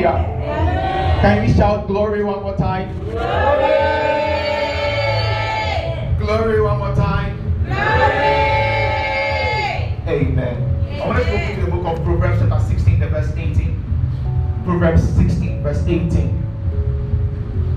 Hallelujah. 0.00 1.20
Can 1.20 1.46
we 1.46 1.52
shout 1.52 1.86
glory 1.86 2.24
one 2.24 2.42
more 2.42 2.56
time? 2.56 2.98
Glory 3.04 3.20
Glory 6.18 6.62
one 6.62 6.78
more 6.78 6.94
time. 6.94 7.36
Glory! 7.64 7.76
Amen. 10.08 10.56
I 11.02 11.06
want 11.06 11.22
to 11.22 11.30
go 11.30 11.54
to 11.54 11.60
the 11.60 11.70
book 11.70 11.84
of 11.84 12.02
Proverbs 12.04 12.40
chapter 12.40 12.64
16, 12.66 13.00
the 13.00 13.08
verse 13.08 13.30
18. 13.36 13.84
Proverbs 14.64 15.02
16, 15.02 15.62
verse 15.62 15.82
18. 15.86 16.08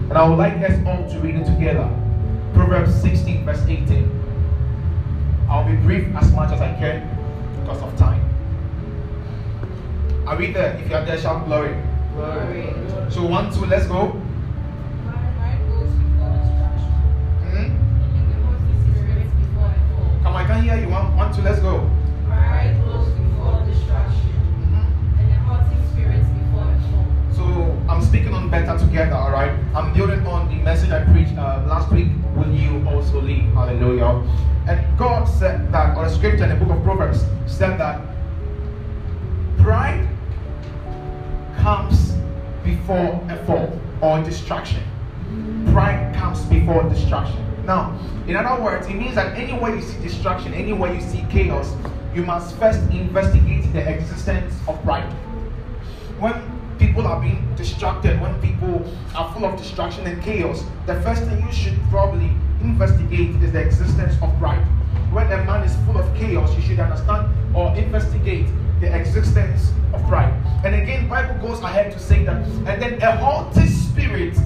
And 0.10 0.14
I 0.14 0.30
would 0.30 0.38
like 0.38 0.54
us 0.62 0.80
all 0.88 1.10
to 1.10 1.20
read 1.20 1.36
it 1.36 1.46
together. 1.46 1.90
Proverbs 2.54 2.96
16, 3.02 3.44
verse 3.44 3.66
18. 3.68 4.10
I'll 5.50 5.68
be 5.68 5.76
brief 5.76 6.08
as 6.16 6.32
much 6.32 6.54
as 6.54 6.62
I 6.62 6.74
can 6.76 7.06
because 7.60 7.82
of 7.82 7.98
time. 7.98 8.22
Are 10.26 10.38
we 10.38 10.54
there? 10.54 10.78
If 10.78 10.90
you 10.90 10.96
are 10.96 11.04
there, 11.04 11.18
shout 11.18 11.46
glory. 11.48 11.76
Glory. 12.14 12.74
So 13.10 13.26
one, 13.26 13.52
two, 13.52 13.66
let's 13.66 13.88
go. 13.88 14.10
Hmm? 17.42 17.74
Come 20.22 20.34
on, 20.34 20.36
I 20.36 20.46
can 20.46 20.64
hear 20.64 20.78
you. 20.78 20.90
One, 20.90 21.16
one, 21.18 21.34
two, 21.34 21.42
let's 21.42 21.60
go. 21.60 21.90
Pride 22.28 22.80
goes 22.86 23.10
before 23.10 23.66
destruction, 23.66 24.30
and 25.18 25.32
a 25.32 25.36
haughty 25.42 25.76
spirit 25.92 26.22
before 26.22 26.70
a 26.70 26.80
fall. 26.92 27.08
So 27.36 27.44
I'm 27.90 28.02
speaking 28.04 28.34
on 28.34 28.50
better 28.50 28.78
together, 28.78 29.16
all 29.16 29.32
right? 29.32 29.52
I'm 29.74 29.92
building 29.94 30.26
on 30.28 30.48
the 30.50 30.56
message 30.64 30.92
I 30.92 31.04
preached 31.06 31.36
uh, 31.38 31.66
last 31.68 31.92
week. 31.92 32.10
Will 32.36 32.52
you 32.52 32.88
also 32.88 33.22
leave? 33.22 33.52
Hallelujah. 33.54 34.24
And 34.68 34.98
God 35.00 35.26
said 35.26 35.72
that, 35.72 35.98
or 35.98 36.06
the 36.06 36.12
scripture 36.16 36.44
in 36.44 36.50
the 36.50 36.56
book 36.64 36.78
of 36.78 36.84
Proverbs 36.84 37.26
said 37.48 37.80
that 37.80 38.02
before 42.84 43.22
a 43.30 43.46
fall 43.46 43.80
or 44.02 44.22
distraction. 44.24 44.84
Pride 45.72 46.14
comes 46.16 46.42
before 46.46 46.84
distraction. 46.90 47.40
Now, 47.66 47.98
in 48.28 48.36
other 48.36 48.62
words, 48.62 48.88
it 48.88 48.94
means 48.94 49.16
that 49.16 49.38
anywhere 49.38 49.76
you 49.76 49.82
see 49.82 50.02
distraction, 50.02 50.54
anywhere 50.54 50.94
you 50.94 51.02
see 51.02 51.26
chaos, 51.30 51.74
you 52.14 52.24
must 52.24 52.56
first 52.58 52.80
investigate 52.92 53.72
the 53.74 53.90
existence 53.90 54.54
of 54.68 54.82
pride 54.84 55.12
when 56.24 56.34
people 56.80 57.06
are 57.06 57.20
being 57.20 57.46
distracted, 57.56 58.20
when 58.22 58.34
people 58.40 58.82
are 59.14 59.34
full 59.34 59.46
of 59.46 59.58
distraction 59.58 60.08
and 60.08 60.24
chaos, 60.24 60.64
the 60.86 61.00
first 61.02 61.24
thing 61.24 61.42
you 61.46 61.52
should 61.52 61.78
probably 61.90 62.32
investigate 62.62 63.32
is 63.44 63.52
the 63.52 63.60
existence 63.60 64.14
of 64.22 64.34
pride. 64.40 64.64
When 65.12 65.32
a 65.32 65.44
man 65.44 65.64
is 65.64 65.76
full 65.86 65.98
of 65.98 66.16
chaos, 66.16 66.56
you 66.56 66.62
should 66.62 66.80
understand 66.80 67.28
or 67.54 67.76
investigate 67.76 68.48
the 68.80 68.96
existence 68.96 69.72
of 69.94 70.02
pride. 70.08 70.34
Again, 70.84 71.08
Bible 71.08 71.36
goes 71.48 71.62
ahead 71.62 71.94
to 71.94 72.00
say 72.00 72.26
that, 72.26 72.46
and 72.68 72.82
then 72.82 73.02
a 73.02 73.16
haughty 73.16 73.68
spirit 73.68 74.38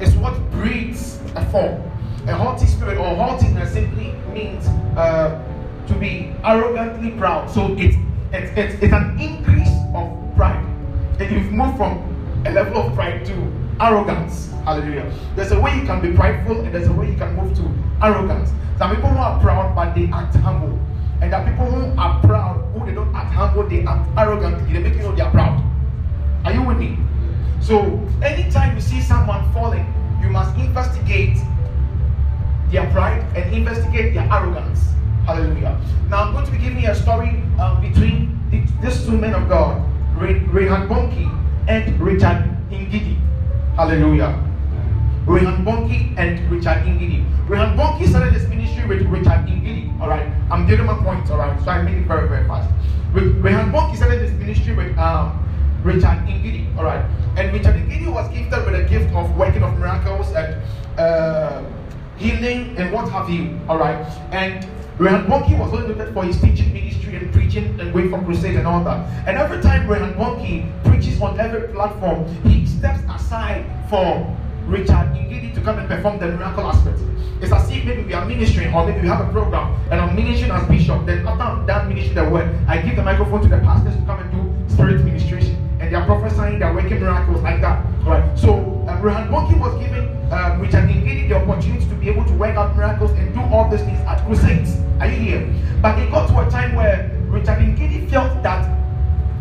is 0.00 0.14
what 0.14 0.38
breeds 0.52 1.18
a 1.34 1.44
fall. 1.50 1.82
A 2.28 2.34
haughty 2.34 2.66
spirit 2.66 2.98
or 2.98 3.16
haughtiness 3.16 3.72
simply 3.72 4.12
means 4.32 4.64
uh, 4.96 5.42
to 5.88 5.94
be 5.94 6.32
arrogantly 6.44 7.10
proud. 7.18 7.50
So 7.50 7.74
it's, 7.76 7.96
it's, 8.30 8.56
it's, 8.56 8.80
it's 8.80 8.92
an 8.92 9.18
increase 9.18 9.74
of 9.92 10.06
pride. 10.36 10.64
And 11.18 11.32
you've 11.32 11.50
moved 11.50 11.78
from 11.78 11.98
a 12.46 12.52
level 12.52 12.82
of 12.82 12.94
pride 12.94 13.26
to 13.26 13.52
arrogance. 13.80 14.52
Hallelujah. 14.64 15.12
There's 15.34 15.50
a 15.50 15.58
way 15.60 15.74
you 15.80 15.84
can 15.84 16.00
be 16.00 16.12
prideful 16.12 16.60
and 16.60 16.72
there's 16.72 16.86
a 16.86 16.92
way 16.92 17.10
you 17.10 17.16
can 17.16 17.34
move 17.34 17.56
to 17.56 17.68
arrogance. 18.06 18.50
Some 18.78 18.94
people 18.94 19.10
who 19.10 19.18
are 19.18 19.40
proud 19.40 19.74
but 19.74 19.96
they 19.96 20.08
act 20.12 20.36
humble. 20.36 20.78
And 21.20 21.34
are 21.34 21.44
people 21.44 21.66
who 21.66 22.00
are 22.00 22.20
proud 22.20 22.58
who 22.72 22.86
they 22.86 22.94
don't 22.94 23.14
act 23.14 23.34
humble, 23.34 23.64
they 23.68 23.84
act 23.84 24.08
arrogantly. 24.16 24.72
They 24.72 24.78
make 24.78 24.94
you 24.94 25.02
know 25.02 25.14
they 25.14 25.22
are 25.22 25.30
proud. 25.30 25.62
Are 26.44 26.52
you 26.52 26.62
with 26.62 26.78
me? 26.78 26.98
So 27.60 28.00
anytime 28.22 28.74
you 28.74 28.80
see 28.80 29.00
someone 29.00 29.52
falling, 29.52 29.86
you 30.22 30.30
must 30.30 30.56
investigate 30.56 31.36
their 32.70 32.88
pride 32.90 33.24
and 33.36 33.52
investigate 33.52 34.14
their 34.14 34.28
arrogance. 34.32 34.80
Hallelujah. 35.26 35.78
Now 36.08 36.24
I'm 36.24 36.32
going 36.32 36.46
to 36.46 36.52
be 36.52 36.58
giving 36.58 36.80
you 36.80 36.90
a 36.90 36.94
story 36.94 37.42
um, 37.58 37.80
between 37.80 38.38
the, 38.50 38.62
these 38.80 39.04
two 39.04 39.18
men 39.18 39.34
of 39.34 39.48
God, 39.48 39.82
Ray, 40.16 40.38
Reinhard 40.38 40.88
Bonnke 40.88 41.28
and 41.68 42.00
Richard 42.00 42.48
Ngidi. 42.70 43.18
Hallelujah. 43.76 44.47
Reinhard 45.28 45.62
Bonnke 45.62 46.16
and 46.16 46.50
Richard 46.50 46.86
Ngidi. 46.86 47.22
Reinhard 47.50 47.78
Bonnke 47.78 48.08
started 48.08 48.32
his 48.32 48.48
ministry 48.48 48.86
with 48.86 49.02
Richard 49.02 49.44
Ngidi, 49.44 50.00
All 50.00 50.08
right. 50.08 50.26
I'm 50.50 50.66
getting 50.66 50.86
my 50.86 50.94
point. 50.94 51.30
All 51.30 51.36
right. 51.36 51.62
So 51.62 51.70
I 51.70 51.82
make 51.82 51.96
it 51.96 52.06
very 52.06 52.26
very 52.26 52.48
fast. 52.48 52.72
With 53.12 53.36
Reinhard 53.36 53.70
Bonnke 53.70 53.94
started 53.96 54.22
his 54.22 54.32
ministry 54.32 54.74
with 54.74 54.96
um, 54.96 55.38
Richard 55.84 56.24
Ngidi, 56.24 56.74
All 56.78 56.84
right. 56.84 57.04
And 57.36 57.52
Richard 57.52 57.74
Ngidi 57.74 58.10
was 58.10 58.26
gifted 58.30 58.64
with 58.64 58.74
a 58.74 58.84
gift 58.84 59.14
of 59.14 59.36
working 59.36 59.62
of 59.62 59.78
miracles 59.78 60.32
and 60.32 60.62
uh, 60.98 61.62
healing 62.16 62.74
and 62.78 62.90
what 62.90 63.10
have 63.10 63.28
you. 63.28 63.60
All 63.68 63.76
right. 63.76 64.00
And 64.32 64.66
Reinhard 64.96 65.26
Bonnke 65.26 65.58
was 65.58 65.74
only 65.74 65.94
noted 65.94 66.14
for 66.14 66.24
his 66.24 66.40
teaching 66.40 66.72
ministry 66.72 67.16
and 67.16 67.30
preaching 67.34 67.78
and 67.78 67.92
going 67.92 68.08
for 68.08 68.24
crusade 68.24 68.56
and 68.56 68.66
all 68.66 68.82
that. 68.84 69.28
And 69.28 69.36
every 69.36 69.60
time 69.60 69.86
Reinhard 69.86 70.16
Bonnke 70.16 70.84
preaches 70.84 71.20
on 71.20 71.38
every 71.38 71.68
platform, 71.68 72.26
he 72.44 72.64
steps 72.64 73.00
aside 73.14 73.66
for 73.90 74.34
Richard 74.68 75.16
Ngidi 75.16 75.54
to 75.54 75.60
come 75.62 75.78
and 75.78 75.88
perform 75.88 76.18
the 76.18 76.28
miracle 76.28 76.66
aspect. 76.66 77.00
It's 77.40 77.50
as 77.52 77.70
if 77.70 77.84
maybe 77.86 78.02
we 78.02 78.12
are 78.12 78.24
ministering 78.26 78.74
or 78.74 78.86
maybe 78.86 79.00
we 79.00 79.08
have 79.08 79.26
a 79.26 79.32
program 79.32 79.74
and 79.90 79.98
I'm 79.98 80.14
ministering 80.14 80.50
as 80.50 80.68
bishop. 80.68 81.06
Then 81.06 81.26
after 81.26 81.42
I'm 81.42 81.66
done 81.66 81.88
ministering 81.88 82.16
the 82.16 82.28
word, 82.30 82.54
I 82.68 82.82
give 82.82 82.96
the 82.96 83.02
microphone 83.02 83.40
to 83.42 83.48
the 83.48 83.58
pastors 83.58 83.96
to 83.96 84.02
come 84.02 84.20
and 84.20 84.30
do 84.30 84.74
spirit 84.74 85.02
ministration. 85.04 85.56
And 85.80 85.90
they 85.90 85.96
are 85.96 86.04
prophesying, 86.04 86.58
they 86.58 86.66
are 86.66 86.74
working 86.74 87.00
miracles 87.00 87.40
like 87.40 87.62
that. 87.62 87.82
Right. 88.04 88.38
So 88.38 88.56
um, 88.88 89.00
Reinhard 89.00 89.30
Bonnke 89.30 89.58
was 89.58 89.74
given 89.80 90.04
um, 90.32 90.60
Richard 90.60 90.84
Ngidi 90.84 91.28
the 91.30 91.36
opportunity 91.36 91.88
to 91.88 91.94
be 91.94 92.10
able 92.10 92.26
to 92.26 92.32
work 92.34 92.56
out 92.56 92.76
miracles 92.76 93.12
and 93.12 93.32
do 93.32 93.40
all 93.40 93.70
these 93.70 93.80
things 93.80 94.00
at 94.00 94.22
crusades. 94.26 94.76
Are 95.00 95.06
you 95.06 95.16
here? 95.16 95.54
But 95.80 95.98
it 95.98 96.10
got 96.10 96.28
to 96.28 96.46
a 96.46 96.50
time 96.50 96.74
where 96.74 97.10
Richard 97.28 97.58
Ngidi 97.58 98.10
felt 98.10 98.42
that 98.42 98.68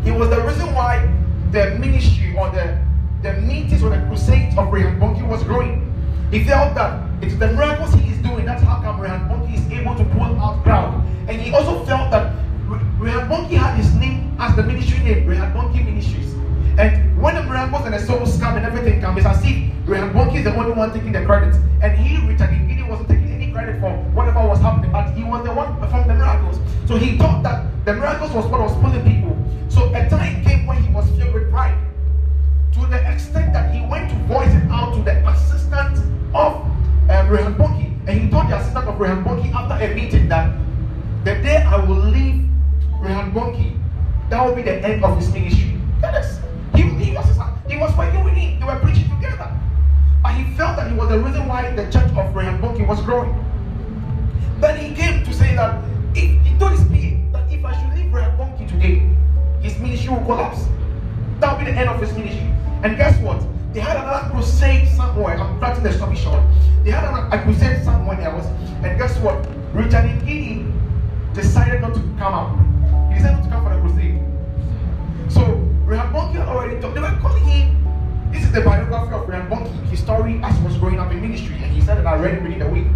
he 0.06 0.12
was 0.12 0.30
the 0.30 0.40
reason 0.42 0.74
why 0.74 1.06
the 1.52 1.72
ministry 1.80 2.34
or 2.38 2.50
the 2.52 2.87
the 3.28 3.42
meetings 3.42 3.84
or 3.84 3.90
the 3.90 4.00
crusades 4.08 4.58
of 4.58 4.68
Bonnke 4.68 5.28
was 5.28 5.44
growing. 5.44 5.84
He 6.32 6.46
felt 6.46 6.74
that 6.76 7.04
it's 7.22 7.36
the 7.36 7.52
miracles 7.52 7.94
he 7.96 8.12
is 8.12 8.18
doing. 8.20 8.46
That's 8.46 8.64
how 8.64 8.82
come 8.82 9.00
Bonnke 9.02 9.54
is 9.54 9.70
able 9.70 9.96
to 9.96 10.06
pull 10.16 10.40
out 10.40 10.64
crowd. 10.64 11.04
And 11.28 11.42
he 11.42 11.54
also 11.54 11.84
felt 11.84 12.10
that 12.12 12.34
Bonnke 12.70 13.58
had 13.58 13.76
his 13.76 13.94
name 13.96 14.34
as 14.40 14.56
the 14.56 14.64
ministry 14.64 15.04
name, 15.04 15.28
Bonnke 15.28 15.84
Ministries. 15.84 16.34
And 16.78 17.22
when 17.22 17.36
the 17.36 17.44
miracles 17.44 17.84
and 17.86 17.94
the 17.94 18.00
souls 18.00 18.40
come 18.40 18.56
and 18.56 18.66
everything 18.66 19.02
comes, 19.02 19.18
it's 19.18 19.28
as 19.28 19.44
if 19.44 19.58
Bonnke 19.86 20.36
is 20.36 20.46
the 20.46 20.56
only 20.56 20.72
one 20.72 20.94
taking 20.94 21.12
the 21.12 21.26
credit. 21.26 21.54
And 21.82 21.98
he, 21.98 22.26
Richard 22.26 22.50
Ngidi, 22.50 22.88
wasn't 22.88 23.10
taking 23.10 23.32
any 23.32 23.52
credit 23.52 23.82
for 23.82 23.92
whatever 24.16 24.48
was 24.48 24.62
happening, 24.62 24.92
but 24.92 25.12
he 25.16 25.26
was 25.26 25.44
the 25.44 25.54
one 25.54 25.76
performing 25.80 26.08
the 26.08 26.16
miracles. 26.16 26.60
So 26.88 26.96
he 26.96 27.18
thought 27.18 27.44
that 27.44 27.66
the 27.84 27.94
miracles 27.94 28.32
was 28.32 28.46
what 28.46 28.62
was 28.62 28.74
pulling 28.76 29.04
people. 29.04 29.36
So 29.68 29.94
a 29.94 30.08
time 30.10 30.46
came 30.46 30.66
when 30.66 30.82
he 30.82 30.90
was 30.94 31.10
filled 31.18 31.34
with 31.34 31.50
pride 31.52 31.78
to 32.88 32.92
the 32.92 33.12
extent 33.12 33.52
that 33.52 33.74
he 33.74 33.86
went 33.88 34.10
to 34.10 34.16
voice 34.28 34.54
it 34.54 34.64
out 34.72 34.94
to 34.96 35.04
the 35.04 35.28
assistant 35.28 35.98
of 36.34 36.64
um, 37.10 37.28
Reinhard 37.28 37.58
Bonnke. 37.58 37.92
And 38.08 38.22
he 38.22 38.30
told 38.30 38.50
the 38.50 38.58
assistant 38.58 38.88
of 38.88 39.00
Reinhard 39.00 39.26
Bonnke 39.26 39.54
after 39.54 39.84
a 39.84 39.94
meeting 39.94 40.30
that 40.30 40.58
the 41.26 41.36
day 41.36 41.58
I 41.58 41.84
will 41.84 41.98
leave 41.98 42.48
Reinhard 43.00 43.34
Bonnke, 43.34 43.78
that 44.30 44.46
will 44.46 44.56
be 44.56 44.62
the 44.62 44.76
end 44.76 45.04
of 45.04 45.18
his 45.18 45.32
ministry. 45.34 45.78
He, 46.76 46.84
he, 46.84 47.12
was, 47.12 47.26
he 47.68 47.78
was 47.78 47.96
working 47.98 48.24
with 48.24 48.34
him, 48.34 48.60
they 48.60 48.66
were 48.66 48.80
preaching 48.80 49.10
together. 49.10 49.52
But 50.24 50.36
he 50.36 50.46
felt 50.56 50.78
that 50.78 50.90
he 50.90 50.98
was 50.98 51.10
the 51.10 51.20
reason 51.20 51.46
why 51.48 51.70
the 51.72 51.84
church 51.92 52.10
of 52.16 52.34
Reinhard 52.34 52.62
Bonnke 52.62 52.88
was 52.88 53.02
growing. 53.02 53.34
Then 54.60 54.78
he 54.78 54.96
came 54.96 55.26
to 55.26 55.34
say 55.34 55.56
that 55.56 55.84
if 56.16 56.42
he 56.46 56.58
told 56.58 56.72
his 56.72 56.82
PA 56.82 57.38
that 57.38 57.52
if 57.52 57.66
I 57.66 57.82
should 57.82 57.98
leave 57.98 58.14
Reinhard 58.14 58.40
Bonnke 58.40 58.70
today, 58.70 59.10
his 59.62 59.78
ministry 59.80 60.10
will 60.10 60.24
collapse. 60.24 60.64
That 61.42 61.52
will 61.52 61.66
be 61.66 61.72
the 61.72 61.78
end 61.78 61.90
of 61.90 62.00
his 62.00 62.14
ministry. 62.14 62.54
And 62.84 62.96
guess 62.96 63.20
what? 63.22 63.44
They 63.74 63.80
had 63.80 63.98
another 63.98 64.30
crusade 64.32 64.88
somewhere. 64.90 65.38
I'm 65.38 65.60
writing 65.60 65.84
the 65.84 65.94
story 65.94 66.16
short. 66.16 66.42
They 66.84 66.92
had 66.92 67.04
another 67.04 67.44
crusade 67.44 67.84
somewhere 67.84 68.20
else. 68.22 68.46
And 68.84 68.98
guess 68.98 69.18
what? 69.20 69.46
Richard 69.74 70.06
Ngidi 70.06 70.72
decided 71.34 71.82
not 71.82 71.94
to 71.94 72.00
come 72.18 72.34
out. 72.34 72.58
He 73.10 73.16
decided 73.16 73.38
not 73.38 73.44
to 73.44 73.50
come 73.50 73.64
for 73.64 73.76
the 73.76 73.82
crusade. 73.82 74.22
So 75.30 75.42
Reinhard 75.86 76.14
Bonnke 76.14 76.34
had 76.34 76.48
already 76.48 76.80
talked. 76.80 76.96
They 76.96 77.02
were 77.02 77.18
calling 77.22 77.44
him. 77.44 78.32
This 78.32 78.44
is 78.44 78.52
the 78.52 78.62
biography 78.62 79.14
of 79.14 79.28
Reinhard 79.28 79.52
Bonnke, 79.52 79.90
his 79.90 80.00
story 80.00 80.40
as 80.44 80.58
he 80.58 80.64
was 80.64 80.78
growing 80.78 81.00
up 81.00 81.12
in 81.12 81.22
ministry. 81.22 81.56
And 81.56 81.72
he 81.72 81.82
said 81.82 81.98
that 81.98 82.08
I 82.08 82.16
read 82.16 82.36
it 82.36 82.44
within 82.44 82.62
a 82.62 82.70
week. 82.70 82.88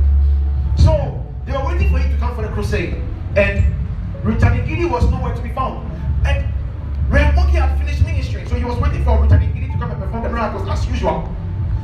So 0.77 1.23
they 1.45 1.51
were 1.51 1.65
waiting 1.65 1.89
for 1.91 1.99
him 1.99 2.11
to 2.11 2.17
come 2.17 2.35
for 2.35 2.43
the 2.43 2.49
crusade. 2.49 2.95
And 3.35 3.65
Richard 4.23 4.53
Ngidi 4.53 4.89
was 4.89 5.09
nowhere 5.09 5.35
to 5.35 5.41
be 5.41 5.49
found. 5.49 5.91
And 6.25 6.51
Reinhard 7.09 7.35
Bonnke 7.35 7.59
had 7.59 7.77
finished 7.77 8.03
ministry, 8.05 8.45
so 8.47 8.55
he 8.55 8.63
was 8.63 8.77
waiting 8.79 9.03
for 9.03 9.21
Richard 9.21 9.41
come 9.81 9.91
and 9.91 9.99
perform 9.99 10.23
the 10.23 10.29
miracles 10.29 10.69
as 10.69 10.85
usual. 10.85 11.27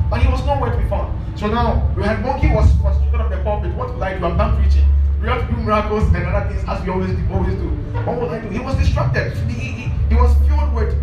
But 0.08 0.22
he 0.22 0.28
was 0.28 0.44
nowhere 0.46 0.70
to 0.70 0.78
be 0.78 0.88
found. 0.88 1.10
So 1.38 1.48
now 1.48 1.90
Reinhard 1.96 2.24
Bonnke 2.24 2.54
was 2.54 2.70
frustrated 2.80 3.20
on 3.20 3.30
the 3.30 3.38
pulpit. 3.38 3.74
What 3.74 3.92
will 3.92 4.02
I 4.02 4.16
do? 4.16 4.24
I'm 4.24 4.36
done 4.36 4.56
preaching. 4.56 4.86
We 5.20 5.26
have 5.26 5.48
to 5.48 5.54
do 5.54 5.60
miracles 5.60 6.04
and 6.14 6.24
other 6.24 6.48
things 6.48 6.62
as 6.68 6.80
we 6.84 6.90
always 6.90 7.10
do. 7.10 7.22
Always 7.32 7.54
do. 7.56 7.68
What 8.06 8.20
would 8.20 8.30
I 8.30 8.38
do? 8.38 8.48
He 8.50 8.60
was 8.60 8.76
distracted. 8.76 9.36
He, 9.50 9.52
he, 9.52 9.90
he, 10.08 10.14
was 10.14 10.30
filled 10.46 10.72
with 10.72 10.94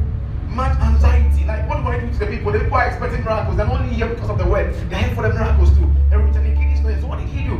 much 0.48 0.80
anxiety. 0.80 1.44
Like, 1.46 1.68
what 1.68 1.84
do 1.84 1.88
I 1.90 2.00
do 2.00 2.08
to 2.08 2.20
the 2.20 2.28
people. 2.28 2.54
The 2.54 2.60
people 2.60 2.78
are 2.78 2.88
expecting 2.88 3.26
miracles. 3.26 3.58
They're 3.58 3.68
only 3.68 3.94
here 3.94 4.08
because 4.08 4.30
of 4.30 4.38
the 4.38 4.48
word. 4.48 4.74
They're 4.90 5.04
here 5.04 5.16
for 5.16 5.28
the 5.28 5.34
miracles 5.34 5.76
too. 5.76 5.84
And 6.12 6.24
Richard 6.24 6.48
Ngidi 6.48 6.76
is 6.76 6.80
going. 6.80 7.02
So 7.02 7.08
what 7.08 7.20
did 7.20 7.28
he 7.28 7.44
do? 7.44 7.58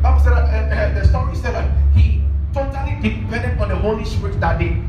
Bible 0.00 0.20
said 0.22 0.32
uh, 0.32 0.46
uh, 0.46 0.94
the 0.94 1.08
story 1.08 1.34
said 1.34 1.54
that 1.54 1.68
he 1.92 2.22
totally 2.54 2.94
depended 3.02 3.58
on 3.58 3.68
the 3.68 3.76
Holy 3.76 4.04
Spirit 4.04 4.40
that 4.40 4.58
day. 4.60 4.80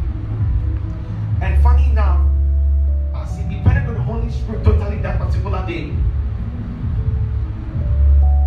And 1.42 1.62
funny 1.64 1.90
enough, 1.90 2.21
day, 5.72 5.94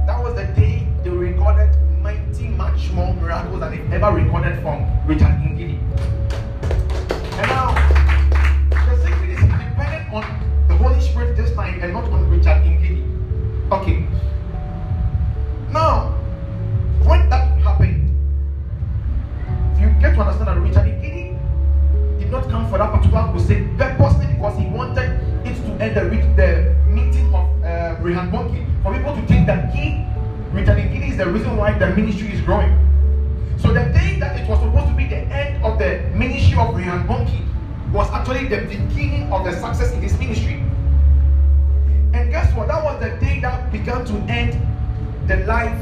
that 0.07 0.23
was 0.23 0.35
the 0.35 0.45
day 0.61 0.87
they 1.03 1.11
recorded 1.11 1.71
mighty, 2.03 2.49
much 2.49 2.91
more 2.91 3.15
miracles 3.15 3.61
than 3.61 3.71
they 3.71 3.97
ever 3.97 4.13
recorded 4.13 4.61
from 4.61 4.85
Richard 5.07 5.35
Ngidi. 5.41 5.79
And 7.39 7.49
now, 7.49 7.73
the 8.71 8.97
secret 9.03 9.31
is 9.31 9.39
he 9.41 9.47
depended 9.47 10.13
on 10.13 10.25
the 10.69 10.77
Holy 10.77 11.01
Spirit 11.01 11.37
this 11.37 11.55
time 11.55 11.81
and 11.83 11.95
not 11.95 12.05
on 12.11 12.29
Richard 12.29 12.63
Ngidi. 12.63 13.01
Okay. 13.73 14.04
Is 31.75 31.81
the 31.81 31.97
ministry 31.97 32.33
is 32.33 32.41
growing. 32.43 32.71
So 33.59 33.69
the 33.69 33.85
day 33.91 34.19
that 34.21 34.39
it 34.39 34.49
was 34.49 34.61
supposed 34.61 34.87
to 34.87 34.95
be 34.95 35.09
the 35.09 35.17
end 35.17 35.65
of 35.65 35.77
the 35.79 36.09
ministry 36.15 36.57
of 36.57 36.75
Reinhard 36.75 37.09
Bonnke 37.09 37.43
was 37.93 38.09
actually 38.11 38.47
the 38.47 38.59
beginning 38.59 39.33
of 39.33 39.45
the 39.45 39.53
success 39.53 39.93
in 39.93 40.01
his 40.01 40.17
ministry. 40.19 40.63
And 42.13 42.31
guess 42.31 42.55
what? 42.55 42.69
That 42.69 42.85
was 42.85 43.03
the 43.03 43.11
day 43.19 43.41
that 43.41 43.73
began 43.73 44.05
to 44.05 44.13
end 44.31 44.55
the 45.27 45.39
life 45.47 45.77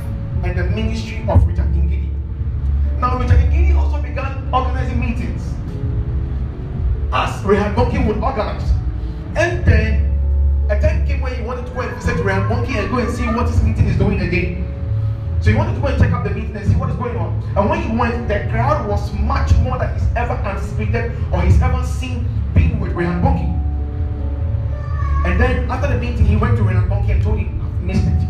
and 0.45 0.57
the 0.57 0.65
ministry 0.65 1.25
of 1.29 1.47
Richard 1.47 1.67
Ngidi. 1.75 2.09
Now, 2.99 3.19
Richard 3.19 3.41
Ngidi 3.51 3.77
also 3.77 4.01
began 4.01 4.49
organizing 4.53 4.99
meetings 4.99 5.43
as 7.13 7.45
Reinhard 7.45 7.77
Bonnke 7.77 8.07
would 8.07 8.17
organize. 8.17 8.71
And 9.37 9.63
then 9.67 10.67
a 10.71 10.81
time 10.81 11.07
came 11.07 11.21
when 11.21 11.35
he 11.35 11.43
wanted 11.43 11.67
to 11.67 11.73
go 11.73 11.81
and 11.81 11.95
visit 11.97 12.17
Reinhard 12.25 12.51
Bonnke 12.51 12.77
and 12.77 12.91
go 12.91 12.99
and 12.99 13.13
see 13.13 13.27
what 13.27 13.47
his 13.49 13.63
meeting 13.63 13.89
is 13.89 13.99
doing 13.99 14.21
again. 14.23 14.72
So 15.43 15.51
he 15.51 15.57
wanted 15.57 15.75
to 15.75 15.81
go 15.81 15.89
and 15.89 15.99
check 15.99 16.13
out 16.13 16.23
the 16.23 16.31
meeting 16.31 16.55
and 16.55 16.65
see 16.65 16.77
what 16.77 16.89
is 16.89 16.95
going 16.95 17.17
on. 17.17 17.43
And 17.57 17.69
when 17.69 17.83
he 17.83 17.97
went, 17.97 18.29
the 18.29 18.47
crowd 18.51 18.89
was 18.89 19.13
much 19.15 19.53
more 19.57 19.77
than 19.77 19.93
he's 19.93 20.07
ever 20.15 20.35
anticipated 20.35 21.11
or 21.33 21.43
he's 21.43 21.61
ever 21.61 21.85
seen 21.85 22.29
being 22.55 22.79
with 22.79 22.93
Reinhard 22.93 23.25
Bonnke. 23.25 23.51
And 25.27 25.41
then 25.41 25.69
after 25.69 25.89
the 25.93 25.99
meeting, 25.99 26.27
he 26.27 26.37
went 26.37 26.57
to 26.59 26.63
Reinhard 26.63 26.89
Bonnke 26.89 27.11
and 27.11 27.23
told 27.25 27.41
him, 27.41 27.61
I've 27.61 27.83
missed 27.83 28.07
it. 28.07 28.23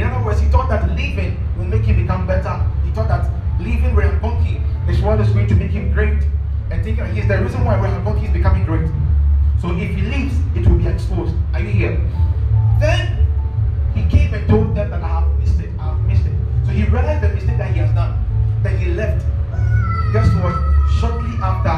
In 0.00 0.04
other 0.04 0.24
words, 0.24 0.40
he 0.40 0.48
thought 0.48 0.70
that 0.70 0.96
leaving 0.96 1.38
will 1.58 1.66
make 1.66 1.82
him 1.82 2.00
become 2.00 2.26
better. 2.26 2.64
He 2.86 2.90
thought 2.92 3.08
that 3.08 3.30
leaving 3.60 3.94
Reinhard 3.94 4.22
Bonnke 4.22 4.62
is 4.88 5.02
what 5.02 5.20
is 5.20 5.28
going 5.28 5.46
to 5.48 5.54
make 5.56 5.72
him 5.72 5.92
great. 5.92 6.22
And 6.70 6.82
thinking 6.82 7.04
he's 7.14 7.28
the 7.28 7.36
reason 7.42 7.66
why 7.66 7.78
Reinhard 7.78 8.02
Bonnke 8.02 8.24
is 8.24 8.32
becoming 8.32 8.64
great. 8.64 8.88
So 9.60 9.72
if 9.76 9.90
he 9.94 10.00
leaves, 10.00 10.34
it 10.56 10.66
will 10.66 10.78
be 10.78 10.86
exposed. 10.86 11.34
Are 11.52 11.60
you 11.60 11.68
here? 11.68 12.00
Then 12.80 13.17
he 13.17 13.17
came 14.28 14.40
and 14.40 14.48
told 14.48 14.74
them 14.74 14.90
that 14.90 15.02
I 15.02 15.08
have 15.08 15.38
missed 15.38 15.60
it. 15.60 15.70
I 15.78 15.94
have 15.94 16.00
missed 16.04 16.26
it. 16.26 16.32
So 16.66 16.72
he 16.72 16.84
realized 16.84 17.22
the 17.22 17.28
mistake 17.30 17.58
that 17.58 17.72
he 17.72 17.78
has 17.78 17.94
done. 17.94 18.12
Then 18.62 18.78
he 18.78 18.86
left. 18.92 19.24
Guess 20.12 20.28
what? 20.42 20.56
Shortly 21.00 21.32
after 21.40 21.68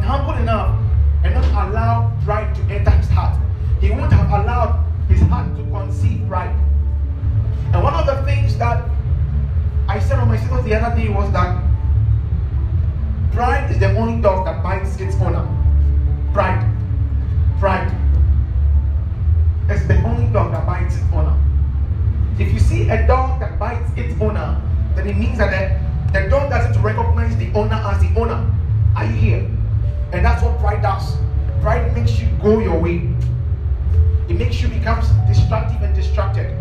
been 0.00 0.08
humble 0.08 0.34
enough 0.40 0.78
and 1.24 1.34
not 1.34 1.68
allow 1.68 2.12
pride 2.24 2.54
to 2.54 2.62
enter 2.72 2.90
his 2.90 3.08
heart. 3.08 3.38
He 3.80 3.90
wouldn't 3.90 4.12
have 4.12 4.28
allowed 4.28 4.84
his 5.08 5.20
heart 5.22 5.54
to 5.56 5.62
conceive 5.64 6.26
pride. 6.26 6.56
And 7.72 7.82
one 7.82 7.94
of 7.94 8.06
the 8.06 8.22
things 8.24 8.56
that 8.58 8.88
I 9.88 9.98
said 10.00 10.18
on 10.18 10.28
my 10.28 10.38
status 10.38 10.64
the 10.64 10.74
other 10.74 10.96
day 10.96 11.08
was 11.08 11.30
that 11.32 11.62
pride 13.32 13.70
is 13.70 13.78
the 13.78 13.94
only 13.96 14.20
dog 14.22 14.46
that 14.46 14.62
bites 14.62 14.98
its 14.98 15.14
owner. 15.16 15.46
Pride. 16.32 16.64
Pride. 17.58 17.92
It's 19.68 19.86
the 19.86 20.02
only 20.02 20.32
dog 20.32 20.52
that 20.52 20.66
bites 20.66 20.96
its 20.96 21.04
owner. 21.12 21.36
If 22.38 22.52
you 22.52 22.58
see 22.58 22.88
a 22.88 23.06
dog 23.06 23.40
that 23.40 23.58
bites 23.58 23.90
its 23.96 24.18
owner, 24.20 24.60
then 24.96 25.08
it 25.08 25.16
means 25.16 25.38
that 25.38 25.50
the, 25.52 26.20
the 26.20 26.28
dog 26.30 26.48
doesn't 26.48 26.82
recognize 26.82 27.36
the 27.36 27.52
owner 27.52 27.74
as 27.74 28.00
the 28.00 28.18
owner. 28.18 28.50
Are 28.96 29.04
you 29.04 29.12
here? 29.12 29.59
And 30.12 30.24
that's 30.24 30.42
what 30.42 30.58
pride 30.58 30.82
does. 30.82 31.16
Pride 31.60 31.94
makes 31.94 32.18
you 32.18 32.28
go 32.42 32.58
your 32.58 32.78
way. 32.78 33.08
It 34.28 34.34
makes 34.34 34.60
you 34.60 34.68
become 34.68 35.00
destructive 35.26 35.82
and 35.82 35.94
distracted. 35.94 36.56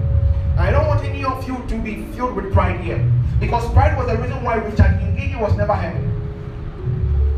I 0.57 0.71
don't 0.71 0.87
want 0.87 1.03
any 1.03 1.23
of 1.23 1.47
you 1.47 1.63
to 1.67 1.75
be 1.77 2.03
filled 2.13 2.35
with 2.35 2.51
pride 2.53 2.81
here. 2.81 3.03
Because 3.39 3.71
pride 3.73 3.97
was 3.97 4.07
the 4.07 4.17
reason 4.17 4.43
why 4.43 4.55
Richard 4.55 4.99
Ngidi 4.99 5.39
was 5.39 5.55
never 5.55 5.73
heard. 5.73 6.03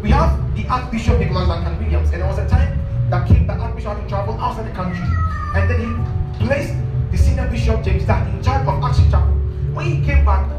We 0.01 0.09
have 0.09 0.55
the 0.55 0.67
Archbishop 0.67 1.19
Nicholas 1.19 1.47
Duncan 1.47 1.77
Williams, 1.77 2.09
and 2.11 2.21
there 2.21 2.27
was 2.27 2.39
a 2.39 2.49
time 2.49 2.79
that 3.11 3.27
came 3.27 3.45
that 3.47 3.59
Archbishop 3.59 3.95
had 3.95 4.03
to 4.03 4.09
travel 4.09 4.33
outside 4.39 4.67
the 4.67 4.75
country. 4.75 5.05
And 5.53 5.69
then 5.69 5.79
he 5.79 6.45
placed 6.45 6.73
the 7.11 7.17
senior 7.17 7.47
bishop 7.47 7.83
James 7.83 8.03
Starr 8.03 8.27
in 8.27 8.41
charge 8.41 8.67
of 8.67 8.83
Action 8.83 9.11
Chapel. 9.11 9.33
When 9.73 9.85
he 9.85 10.03
came 10.03 10.25
back, 10.25 10.49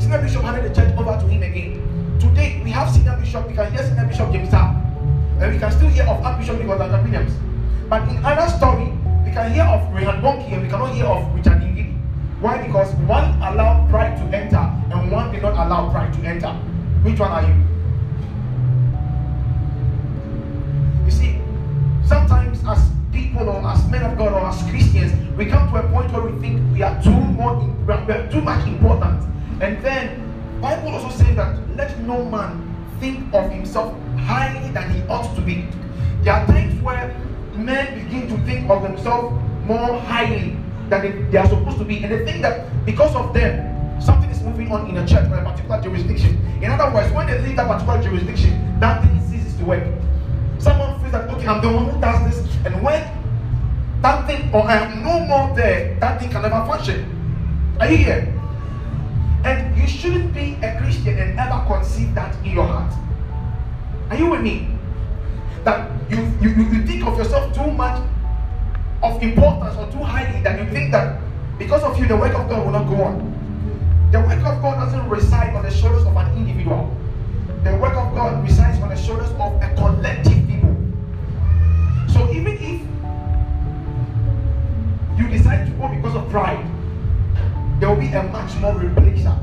senior 0.00 0.22
bishop 0.22 0.42
handed 0.42 0.70
the 0.70 0.74
church 0.74 0.96
over 0.96 1.18
to 1.18 1.26
him 1.26 1.42
again. 1.42 1.79
Today 2.20 2.60
we 2.62 2.70
have 2.70 2.92
senior 2.92 3.16
bishop, 3.16 3.48
we 3.48 3.54
can 3.54 3.72
hear 3.72 3.82
senior 3.82 4.04
bishop 4.04 4.30
James 4.30 4.52
and 4.52 5.52
we 5.54 5.58
can 5.58 5.72
still 5.72 5.88
hear 5.88 6.04
of 6.04 6.22
Archbishop 6.22 6.58
Nicholas 6.58 6.92
Williams. 7.02 7.32
But 7.88 8.06
in 8.10 8.22
other 8.22 8.46
story, 8.58 8.92
we 9.24 9.32
can 9.32 9.52
hear 9.54 9.64
of 9.64 9.90
Reinhard 9.94 10.22
Bonnke 10.22 10.52
and 10.52 10.62
we 10.62 10.68
cannot 10.68 10.94
hear 10.94 11.06
of 11.06 11.34
Richard 11.34 11.62
Ngidi. 11.62 11.96
Why? 12.40 12.66
Because 12.66 12.92
one 13.08 13.24
allowed 13.40 13.88
pride 13.88 14.18
to 14.18 14.36
enter 14.36 14.56
and 14.58 15.10
one 15.10 15.32
did 15.32 15.42
not 15.42 15.54
allow 15.54 15.90
pride 15.90 16.12
to 16.12 16.20
enter. 16.20 16.52
Which 17.02 17.18
one 17.18 17.30
are 17.32 17.42
you? 17.42 17.56
You 21.06 21.10
see, 21.10 21.40
sometimes 22.06 22.60
as 22.68 22.90
people 23.12 23.48
or 23.48 23.66
as 23.66 23.88
men 23.88 24.02
of 24.02 24.18
God 24.18 24.34
or 24.34 24.46
as 24.46 24.62
Christians, 24.68 25.12
we 25.38 25.46
come 25.46 25.70
to 25.72 25.76
a 25.78 25.88
point 25.88 26.12
where 26.12 26.22
we 26.22 26.38
think 26.38 26.60
we 26.74 26.82
are 26.82 27.02
too 27.02 27.10
more, 27.10 27.56
we 27.56 27.92
are 27.94 28.30
too 28.30 28.42
much 28.42 28.68
important. 28.68 29.24
And 29.62 29.82
then 29.82 30.19
Bible 30.60 30.88
also 30.90 31.08
says 31.16 31.34
that 31.36 31.56
let 31.76 31.98
no 32.00 32.24
man 32.24 32.66
think 33.00 33.32
of 33.32 33.50
himself 33.50 33.96
highly 34.18 34.70
than 34.72 34.90
he 34.90 35.02
ought 35.08 35.34
to 35.34 35.40
be. 35.40 35.66
There 36.22 36.34
are 36.34 36.46
times 36.46 36.80
where 36.82 37.16
men 37.54 38.04
begin 38.04 38.28
to 38.28 38.36
think 38.44 38.68
of 38.68 38.82
themselves 38.82 39.34
more 39.64 39.98
highly 40.00 40.56
than 40.90 41.00
they, 41.00 41.10
they 41.30 41.38
are 41.38 41.48
supposed 41.48 41.78
to 41.78 41.84
be, 41.84 42.02
and 42.04 42.12
they 42.12 42.24
think 42.24 42.42
that 42.42 42.84
because 42.84 43.14
of 43.16 43.32
them, 43.32 44.00
something 44.00 44.28
is 44.28 44.42
moving 44.42 44.70
on 44.70 44.88
in 44.90 44.98
a 44.98 45.06
church 45.06 45.30
or 45.30 45.38
a 45.38 45.44
particular 45.44 45.80
jurisdiction. 45.80 46.36
In 46.62 46.70
other 46.70 46.94
words, 46.94 47.10
when 47.14 47.26
they 47.26 47.38
leave 47.40 47.56
that 47.56 47.66
particular 47.66 48.02
jurisdiction, 48.02 48.80
that 48.80 49.02
thing 49.02 49.20
ceases 49.30 49.54
to 49.58 49.64
work. 49.64 49.84
Someone 50.58 51.00
feels 51.00 51.12
that 51.12 51.30
okay, 51.30 51.46
I'm 51.46 51.62
the 51.62 51.72
one 51.72 51.88
who 51.88 52.00
does 52.00 52.20
this, 52.28 52.56
and 52.66 52.82
when 52.82 53.00
that 54.02 54.26
thing 54.26 54.52
or 54.52 54.64
I 54.64 54.76
am 54.76 55.02
no 55.02 55.20
more 55.20 55.56
there, 55.56 55.96
that 56.00 56.20
thing 56.20 56.30
can 56.30 56.42
never 56.42 56.66
function. 56.66 57.16
Are 57.80 57.90
you 57.90 57.96
here? 57.96 58.39
And 59.44 59.76
you 59.76 59.86
shouldn't 59.86 60.34
be 60.34 60.58
a 60.62 60.78
Christian 60.78 61.18
and 61.18 61.38
ever 61.38 61.64
conceive 61.66 62.14
that 62.14 62.36
in 62.44 62.52
your 62.52 62.66
heart. 62.66 62.92
Are 64.10 64.16
you 64.16 64.30
with 64.30 64.42
me? 64.42 64.68
That 65.64 65.90
you, 66.10 66.18
you, 66.40 66.50
you 66.50 66.86
think 66.86 67.06
of 67.06 67.16
yourself 67.16 67.54
too 67.54 67.70
much 67.70 68.02
of 69.02 69.22
importance 69.22 69.76
or 69.76 69.90
too 69.90 70.04
highly 70.04 70.42
that 70.42 70.58
you 70.58 70.70
think 70.70 70.92
that 70.92 71.20
because 71.58 71.82
of 71.82 71.98
you 71.98 72.06
the 72.06 72.16
work 72.16 72.34
of 72.34 72.48
God 72.48 72.64
will 72.64 72.72
not 72.72 72.88
go 72.88 73.02
on. 73.02 73.30
The 74.12 74.20
work 74.20 74.44
of 74.44 74.60
God 74.60 74.84
doesn't 74.84 75.08
reside 75.08 75.54
on 75.54 75.62
the 75.62 75.70
shoulders 75.70 76.06
of 76.06 76.16
an 76.16 76.36
individual. 76.36 76.94
The 77.62 77.76
work 77.76 77.94
of 77.94 78.14
God 78.14 78.42
resides 78.42 78.80
on 78.80 78.88
the 78.88 78.96
shoulders 78.96 79.30
of 79.32 79.62
a 79.62 79.74
collective 79.76 80.46
people. 80.48 80.76
So 82.08 82.30
even 82.32 82.58
if 82.58 82.80
you 85.18 85.28
decide 85.28 85.66
to 85.66 85.72
go 85.72 85.88
because 85.88 86.16
of 86.16 86.28
pride, 86.30 86.66
there 87.80 87.88
will 87.88 87.96
be 87.96 88.08
a 88.08 88.22
much 88.22 88.54
more 88.56 88.74
replacer 88.74 89.34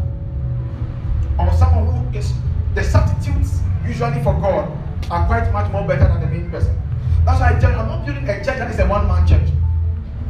or 1.39 1.51
someone 1.57 1.89
who 1.89 2.17
is 2.17 2.33
the 2.75 2.83
substitutes 2.83 3.61
usually 3.85 4.21
for 4.21 4.33
God 4.39 4.71
are 5.09 5.25
quite 5.25 5.51
much 5.51 5.71
more 5.71 5.87
better 5.87 6.07
than 6.07 6.21
the 6.21 6.27
main 6.27 6.51
person. 6.51 6.79
That's 7.25 7.39
why 7.39 7.55
I 7.55 7.59
tell 7.59 7.71
you, 7.71 7.77
I'm 7.77 7.87
not 7.87 8.05
building 8.05 8.29
a 8.29 8.35
church 8.37 8.57
that 8.57 8.69
is 8.69 8.79
a 8.79 8.85
one 8.85 9.07
man 9.07 9.25
church. 9.27 9.49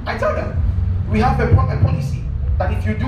I 0.06 0.18
tell 0.18 0.34
them, 0.34 0.56
we 1.12 1.20
have 1.20 1.40
a, 1.40 1.52
a 1.52 1.82
policy 1.84 2.24
that 2.58 2.72
if 2.72 2.86
you 2.86 2.94
do, 2.98 3.08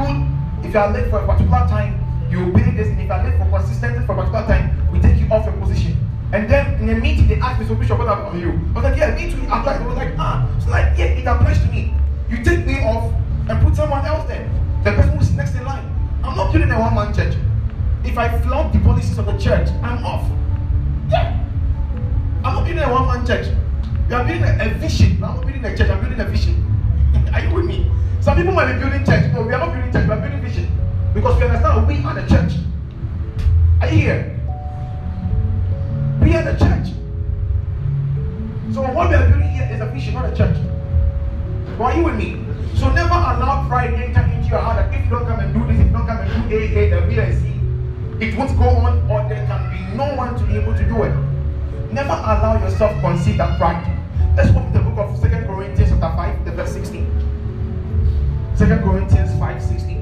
if 0.68 0.74
you 0.74 0.80
are 0.80 0.92
late 0.92 1.10
for 1.10 1.20
a 1.20 1.26
particular 1.26 1.66
time, 1.68 2.04
you 2.30 2.46
will 2.46 2.54
pay 2.54 2.70
this, 2.72 2.88
and 2.90 3.00
if 3.00 3.08
you 3.08 3.14
are 3.14 3.24
late 3.24 3.38
for 3.38 3.50
consistently 3.50 4.06
for 4.06 4.14
a 4.14 4.16
particular 4.18 4.46
time, 4.48 4.92
we 4.92 5.00
take 5.00 5.18
you 5.20 5.28
off 5.32 5.48
a 5.48 5.52
position. 5.54 5.98
And 6.34 6.50
then 6.50 6.82
in 6.82 6.90
a 6.90 7.00
meeting, 7.00 7.28
they 7.28 7.40
asked 7.40 7.62
me, 7.62 7.68
so 7.68 7.76
Bishop, 7.76 7.98
what 7.98 8.06
about 8.06 8.36
you? 8.36 8.52
I 8.52 8.74
was 8.74 8.84
like, 8.84 8.98
yeah, 8.98 9.16
me 9.16 9.32
too. 9.32 9.42
I 9.48 9.86
was 9.86 9.96
like, 9.96 10.14
ah. 10.20 10.48
So 10.64 10.70
like, 10.70 10.98
yeah, 10.98 11.06
it 11.06 11.26
applies 11.26 11.60
to 11.60 11.68
me. 11.68 11.94
You 12.30 12.44
take 12.44 12.66
me 12.66 12.84
off 12.84 13.14
and 13.50 13.66
put 13.66 13.76
someone 13.76 14.06
else 14.06 14.28
there. 14.28 14.48
The 14.84 14.92
person 14.92 15.18
who's 15.18 15.32
next 15.34 15.56
in 15.56 15.66
line. 15.66 15.86
I'm 16.24 16.36
not 16.38 16.54
building 16.54 16.72
a 16.72 16.80
one-man 16.80 17.14
church. 17.14 17.36
If 18.06 18.18
I 18.18 18.40
flout 18.42 18.72
the 18.72 18.80
policies 18.80 19.18
of 19.18 19.26
the 19.26 19.38
church, 19.38 19.70
I'm 19.84 20.06
off. 20.06 20.26
Yeah. 21.10 21.38
I'm 22.46 22.56
not 22.56 22.66
building 22.66 22.84
a 22.84 22.90
one-man 22.92 23.26
church. 23.28 23.48
We 24.08 24.16
are 24.16 24.24
building 24.24 24.44
a, 24.44 24.58
a 24.60 24.70
vision. 24.80 25.12
I'm 25.22 25.36
not 25.36 25.42
building 25.42 25.66
a 25.66 25.78
church, 25.78 25.90
I'm 25.90 26.00
building 26.00 26.20
a 26.20 26.26
vision. 26.26 26.56
are 27.34 27.42
you 27.42 27.54
with 27.54 27.66
me? 27.66 27.92
Some 28.22 28.38
people 28.38 28.54
might 28.54 28.74
be 28.74 28.80
building 28.80 29.06
church. 29.06 29.34
but 29.34 29.46
we 29.46 29.54
are 29.54 29.60
not 29.60 29.74
building 29.74 29.92
church, 29.92 30.08
we 30.08 30.14
are 30.14 30.22
building 30.22 30.42
vision. 30.42 30.72
Because 31.14 31.38
we 31.38 31.46
understand 31.46 31.88
we 31.88 32.04
are 32.04 32.16
the 32.16 32.28
church. 32.30 32.54
Are 33.82 33.88
you 33.88 34.00
here? 34.00 34.40
We 36.22 36.36
are 36.36 36.44
the 36.44 36.58
church. 36.58 36.94
So 38.74 38.82
what 38.82 39.10
we 39.10 39.16
are 39.16 39.28
building 39.28 39.50
here 39.50 39.70
is 39.72 39.82
a 39.82 39.88
vision, 39.88 40.14
not 40.14 40.32
a 40.32 40.36
church. 40.36 40.56
Why 41.78 41.92
are 41.92 41.98
you 41.98 42.04
with 42.04 42.16
me? 42.16 42.46
So 42.76 42.90
never 42.94 43.10
allow 43.10 43.68
pride 43.68 43.94
enter 43.94 44.22
into 44.22 44.39
your 44.50 44.60
heart 44.60 44.78
that 44.78 44.94
if 44.98 45.04
you 45.06 45.10
don't 45.10 45.26
come 45.26 45.40
and 45.40 45.54
do 45.54 45.66
this, 45.68 45.80
if 45.80 45.86
you 45.86 45.94
don't 45.94 46.08
come 46.08 46.18
and 46.18 46.50
do 46.50 46.56
A, 46.56 46.60
A, 46.78 46.98
and 46.98 47.10
B, 47.10 47.20
and 47.20 47.34
C, 47.38 48.26
it 48.26 48.38
won't 48.38 48.58
go 48.58 48.66
on, 48.66 49.10
or 49.10 49.28
there 49.30 49.46
can 49.46 49.62
be 49.72 49.96
no 49.96 50.16
one 50.16 50.38
to 50.38 50.44
be 50.46 50.58
able 50.58 50.74
to 50.76 50.86
do 50.86 51.04
it. 51.04 51.14
Never 51.94 52.10
allow 52.10 52.60
yourself 52.62 52.94
to 52.96 53.02
conceive 53.02 53.38
that 53.38 53.58
pride. 53.58 53.86
Let's 54.36 54.50
open 54.50 54.74
the 54.74 54.80
book 54.80 54.98
of 54.98 55.18
Second 55.20 55.46
Corinthians 55.46 55.92
chapter 55.92 56.16
5, 56.16 56.46
the 56.46 56.52
verse 56.52 56.74
16. 56.74 57.06
2 58.58 58.66
Corinthians 58.66 59.40
5, 59.40 59.64
16. 59.64 59.98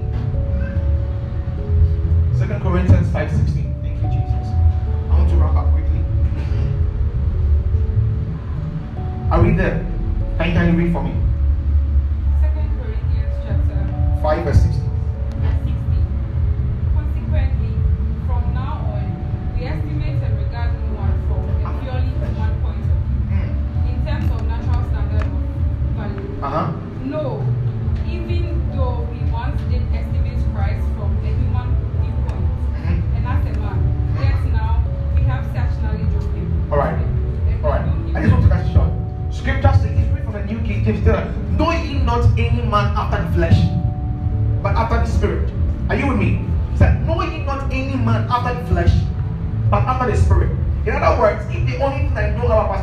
2 2.40 2.48
Corinthians 2.60 3.12
5, 3.12 3.32
16. 3.32 3.76
Thank 3.82 4.02
you, 4.02 4.10
Jesus. 4.10 4.48
I 5.12 5.18
want 5.18 5.30
to 5.30 5.36
wrap 5.36 5.56
up 5.56 5.72
quickly. 5.74 6.02
Are 9.32 9.44
we 9.44 9.52
there? 9.56 9.86
Can 10.38 10.54
can 10.54 10.74
you 10.74 10.80
read 10.80 10.94
for 10.94 11.04
me? 11.04 11.27
Second 14.18 14.44
Corinthians 14.44 14.44
chapter 14.44 14.44
5 14.44 14.46
verse 14.46 14.62
16. 14.64 14.77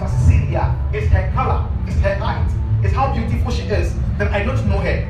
Pastor 0.00 0.18
Cecilia 0.18 0.74
is 0.92 1.08
her 1.10 1.30
color, 1.34 1.70
is 1.86 1.94
her 2.00 2.14
height, 2.16 2.50
is 2.84 2.92
how 2.92 3.14
beautiful 3.14 3.50
she 3.52 3.62
is, 3.62 3.94
then 4.18 4.26
I 4.28 4.42
don't 4.42 4.66
know 4.68 4.78
her. 4.78 5.06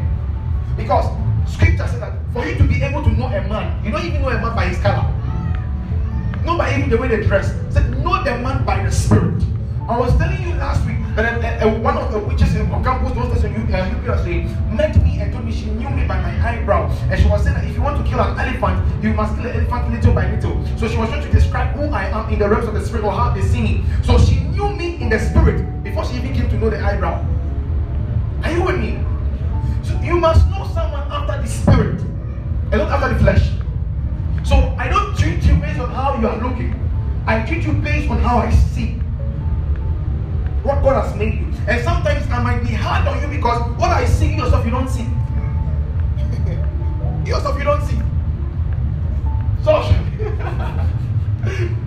Because 0.76 1.06
scripture 1.50 1.86
says 1.88 2.00
that 2.00 2.12
for 2.34 2.44
you 2.44 2.54
to 2.56 2.64
be 2.64 2.82
able 2.82 3.02
to 3.02 3.10
know 3.12 3.26
a 3.26 3.40
man, 3.48 3.82
you 3.82 3.90
don't 3.90 4.04
even 4.04 4.20
know 4.20 4.28
a 4.28 4.40
man 4.40 4.54
by 4.54 4.66
his 4.66 4.78
color. 4.80 5.10
Not 6.44 6.58
by 6.58 6.76
even 6.76 6.90
the 6.90 6.98
way 6.98 7.08
they 7.08 7.22
dress. 7.22 7.54
Said, 7.70 7.90
know 8.04 8.22
the 8.24 8.36
man 8.36 8.62
by 8.66 8.84
the 8.84 8.90
spirit. 8.90 9.42
I 9.88 9.98
was 9.98 10.14
telling 10.18 10.42
you 10.42 10.54
last 10.56 10.86
week 10.86 10.96
that 11.16 11.62
uh, 11.62 11.66
uh, 11.66 11.78
one 11.80 11.96
of 11.96 12.12
the 12.12 12.18
witches 12.18 12.54
in 12.54 12.68
campus, 12.82 13.12
those 13.14 13.32
days 13.32 13.44
in 13.44 13.52
U- 13.52 13.66
UPSA, 13.66 14.72
met 14.72 15.02
me 15.02 15.20
and 15.20 15.32
told 15.32 15.44
me 15.46 15.52
she 15.52 15.66
knew 15.66 15.88
me 15.88 16.06
by 16.06 16.20
my 16.20 16.48
eyebrow. 16.48 16.90
And 17.10 17.20
she 17.20 17.26
was 17.28 17.42
saying 17.44 17.54
that 17.54 17.64
if 17.64 17.74
you 17.74 17.82
want 17.82 18.04
to 18.04 18.10
kill 18.10 18.20
an 18.20 18.38
elephant, 18.38 19.02
you 19.02 19.14
must 19.14 19.34
kill 19.36 19.46
an 19.46 19.56
elephant 19.56 19.94
little 19.94 20.12
by 20.12 20.30
little. 20.30 20.66
So 20.76 20.88
she 20.88 20.96
was 20.96 21.08
trying 21.08 21.22
to 21.22 21.30
describe 21.30 21.74
who 21.76 21.84
I 21.84 22.06
am 22.08 22.30
in 22.32 22.38
the 22.38 22.48
realms 22.48 22.66
of 22.66 22.74
the 22.74 22.84
spirit 22.84 23.04
or 23.04 23.12
how 23.12 23.32
they 23.32 23.42
see 23.42 23.62
me. 23.62 23.84
So 24.02 24.18
she 24.18 24.43
knew 24.54 24.70
me 24.70 25.00
in 25.02 25.08
the 25.08 25.18
spirit 25.18 25.82
before 25.82 26.04
she 26.04 26.16
even 26.16 26.32
came 26.32 26.48
to 26.48 26.56
know 26.56 26.70
the 26.70 26.80
eyebrow. 26.80 27.24
Are 28.42 28.52
you 28.52 28.62
with 28.62 28.78
me? 28.78 29.04
So 29.82 30.00
you 30.00 30.16
must 30.16 30.48
know 30.48 30.64
someone 30.72 31.02
after 31.10 31.42
the 31.42 31.48
spirit 31.48 32.00
and 32.00 32.72
not 32.72 32.90
after 32.90 33.12
the 33.14 33.20
flesh. 33.20 33.50
So 34.44 34.56
I 34.78 34.88
don't 34.88 35.16
treat 35.16 35.42
you 35.44 35.54
based 35.56 35.80
on 35.80 35.90
how 35.90 36.18
you 36.18 36.28
are 36.28 36.36
looking. 36.36 36.72
I 37.26 37.44
treat 37.44 37.64
you 37.64 37.72
based 37.72 38.10
on 38.10 38.18
how 38.18 38.38
I 38.38 38.50
see. 38.50 39.00
What 40.62 40.82
God 40.82 41.04
has 41.04 41.16
made 41.16 41.34
you. 41.34 41.52
And 41.66 41.82
sometimes 41.82 42.30
I 42.30 42.42
might 42.42 42.60
be 42.60 42.72
hard 42.72 43.08
on 43.08 43.20
you 43.20 43.28
because 43.36 43.60
what 43.78 43.90
I 43.90 44.06
see 44.06 44.32
in 44.32 44.38
yourself 44.38 44.64
you 44.64 44.70
don't 44.70 44.88
see. 44.88 45.06
yourself 47.28 47.58
you 47.58 47.64
don't 47.64 47.82
see. 47.82 48.00
So, 49.64 49.82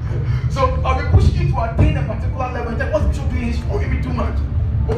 so 0.57 0.81
I'll 0.83 0.97
be 0.99 1.07
pushing 1.15 1.47
you 1.47 1.53
to 1.53 1.61
attain 1.61 1.97
a 1.97 2.03
particular 2.03 2.51
level 2.51 2.71
and 2.71 2.81
then 2.81 2.91
what 2.91 3.07
Bishop 3.07 3.29
doing 3.29 3.49
is 3.49 3.61
oh, 3.69 3.79
you 3.79 4.01
too 4.01 4.11
much. 4.11 4.35
No, 4.89 4.97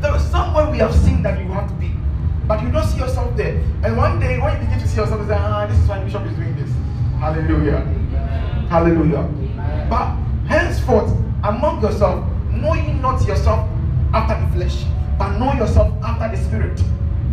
there 0.00 0.16
is 0.16 0.22
somewhere 0.30 0.70
we 0.70 0.78
have 0.78 0.94
seen 0.94 1.22
that 1.22 1.38
you 1.38 1.46
have 1.52 1.68
to 1.68 1.74
be. 1.74 1.92
But 2.48 2.62
you 2.62 2.70
don't 2.70 2.86
see 2.86 2.98
yourself 2.98 3.36
there. 3.36 3.56
And 3.82 3.96
one 3.96 4.20
day, 4.20 4.38
when 4.38 4.54
you 4.54 4.60
begin 4.66 4.78
to 4.80 4.88
see 4.88 4.96
yourself, 4.96 5.20
you 5.20 5.26
say, 5.26 5.36
ah, 5.36 5.66
this 5.66 5.78
is 5.78 5.88
why 5.88 6.02
Bishop 6.02 6.24
is 6.26 6.32
doing 6.34 6.56
this. 6.56 6.70
Hallelujah. 7.18 7.80
Hallelujah. 8.70 9.28
But 9.90 10.16
henceforth, 10.46 11.10
among 11.42 11.82
yourself, 11.82 12.24
know 12.50 12.74
ye 12.74 12.92
not 12.94 13.26
yourself 13.26 13.68
after 14.14 14.40
the 14.40 14.52
flesh, 14.52 14.84
but 15.18 15.36
know 15.38 15.52
yourself 15.54 15.92
after 16.02 16.34
the 16.34 16.42
spirit. 16.42 16.80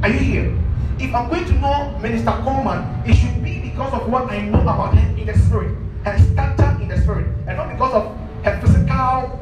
Are 0.03 0.09
you 0.09 0.19
here? 0.19 0.57
If 0.99 1.13
I'm 1.15 1.29
going 1.29 1.45
to 1.45 1.53
know 1.53 1.97
Minister 1.99 2.31
Coleman, 2.43 3.03
it 3.05 3.15
should 3.15 3.40
be 3.40 3.40
because 3.81 4.01
of 4.01 4.11
what 4.11 4.29
I 4.29 4.41
know 4.41 4.61
about 4.61 4.93
her 4.93 5.17
in 5.17 5.25
the 5.25 5.33
spirit, 5.39 5.75
her 6.05 6.17
stature 6.19 6.77
in 6.81 6.87
the 6.87 7.01
spirit, 7.01 7.25
and 7.47 7.57
not 7.57 7.69
because 7.71 7.93
of 7.93 8.15
her 8.43 8.61
physical 8.61 9.39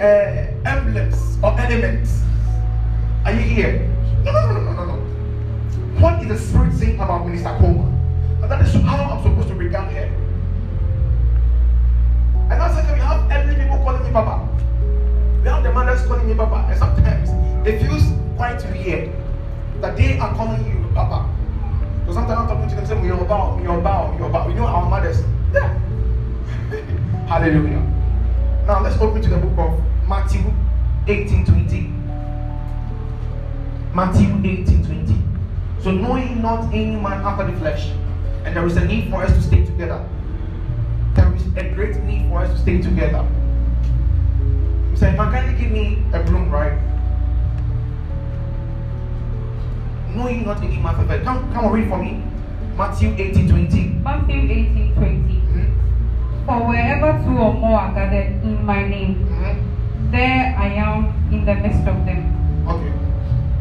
uh, 0.00 0.70
emblems 0.70 1.38
or 1.42 1.58
elements. 1.58 2.22
Are 3.24 3.32
you 3.32 3.40
here? 3.40 3.90
No, 4.22 4.30
no, 4.30 4.52
no, 4.52 4.60
no, 4.60 4.72
no, 4.72 4.84
no. 4.86 4.96
What 6.00 6.22
is 6.22 6.28
the 6.28 6.38
Spirit 6.38 6.72
saying 6.74 7.00
about 7.00 7.26
Minister 7.26 7.50
Coleman? 7.58 7.92
And 8.40 8.50
that 8.50 8.62
is 8.62 8.72
how 8.74 8.96
I'm 8.96 9.22
supposed 9.22 9.48
to 9.48 9.54
regard 9.54 9.92
her. 9.92 10.04
And 12.48 12.52
that's 12.52 12.74
why 12.74 12.92
we 12.94 13.00
have 13.00 13.28
elderly 13.30 13.60
people 13.60 13.78
calling 13.78 14.04
me 14.04 14.12
Papa. 14.12 14.48
We 15.42 15.48
have 15.48 15.64
the 15.64 15.72
mothers 15.72 16.06
calling 16.06 16.28
me 16.28 16.34
Papa. 16.34 16.66
And 16.70 16.78
sometimes 16.78 17.30
they 17.64 17.78
feel 17.82 17.98
quite 18.36 18.62
weird 18.70 19.12
that 19.80 19.96
they 19.96 20.18
are 20.18 20.32
calling 20.34 20.64
you 20.64 20.88
Papa. 20.94 21.39
So 22.06 22.12
sometimes 22.12 22.40
I'm 22.40 22.48
talking 22.48 22.68
to 22.68 22.76
them 22.76 22.86
saying, 22.86 23.04
You're 23.04 23.24
bow, 23.24 23.60
you're 23.62 23.80
bow, 23.80 24.16
you're. 24.18 24.30
You 24.48 24.54
know 24.54 24.66
our 24.66 24.88
mothers. 24.88 25.20
Yeah. 25.52 25.78
Hallelujah. 27.28 27.80
Now 28.66 28.82
let's 28.82 29.00
open 29.00 29.22
to 29.22 29.28
the 29.28 29.38
book 29.38 29.58
of 29.58 30.08
Matthew 30.08 30.52
18 31.06 31.44
20. 31.44 31.92
Matthew 33.94 34.28
18 34.28 34.84
20. 34.84 35.16
So 35.82 35.90
knowing 35.90 36.42
not 36.42 36.72
any 36.74 36.96
man 36.96 37.24
after 37.24 37.50
the 37.50 37.58
flesh, 37.58 37.90
and 38.44 38.56
there 38.56 38.66
is 38.66 38.76
a 38.76 38.84
need 38.84 39.10
for 39.10 39.22
us 39.22 39.32
to 39.32 39.42
stay 39.42 39.64
together. 39.64 40.06
There 41.14 41.34
is 41.34 41.46
a 41.56 41.74
great 41.74 41.96
need 42.02 42.28
for 42.28 42.40
us 42.40 42.50
to 42.52 42.58
stay 42.58 42.80
together. 42.80 43.26
Say, 44.94 45.16
man, 45.16 45.32
can 45.32 45.50
you 45.50 45.58
give 45.58 45.70
me 45.70 46.02
a 46.12 46.22
broom, 46.22 46.50
right? 46.50 46.78
Knowing 50.14 50.44
not 50.44 50.58
any 50.62 50.76
man 50.76 50.94
after 50.94 51.02
the 51.02 51.08
flesh. 51.08 51.24
Come, 51.24 51.52
come 51.52 51.64
on, 51.66 51.72
read 51.72 51.88
for 51.88 51.98
me. 52.02 52.22
Matthew 52.76 53.14
18 53.16 53.48
20. 53.48 53.80
Matthew 54.02 54.40
18 54.40 54.94
20. 54.94 55.36
Mhm, 55.50 55.68
For 56.46 56.58
wherever 56.66 57.12
two 57.24 57.36
or 57.38 57.52
more 57.54 57.78
are 57.80 57.92
gathered 57.94 58.42
in 58.42 58.64
my 58.64 58.82
name, 58.88 59.26
mhm. 59.28 60.10
there 60.10 60.54
I 60.58 60.68
am 60.74 61.12
in 61.30 61.44
the 61.44 61.54
midst 61.54 61.86
of 61.86 61.96
them. 62.06 62.26
Okay. 62.66 62.92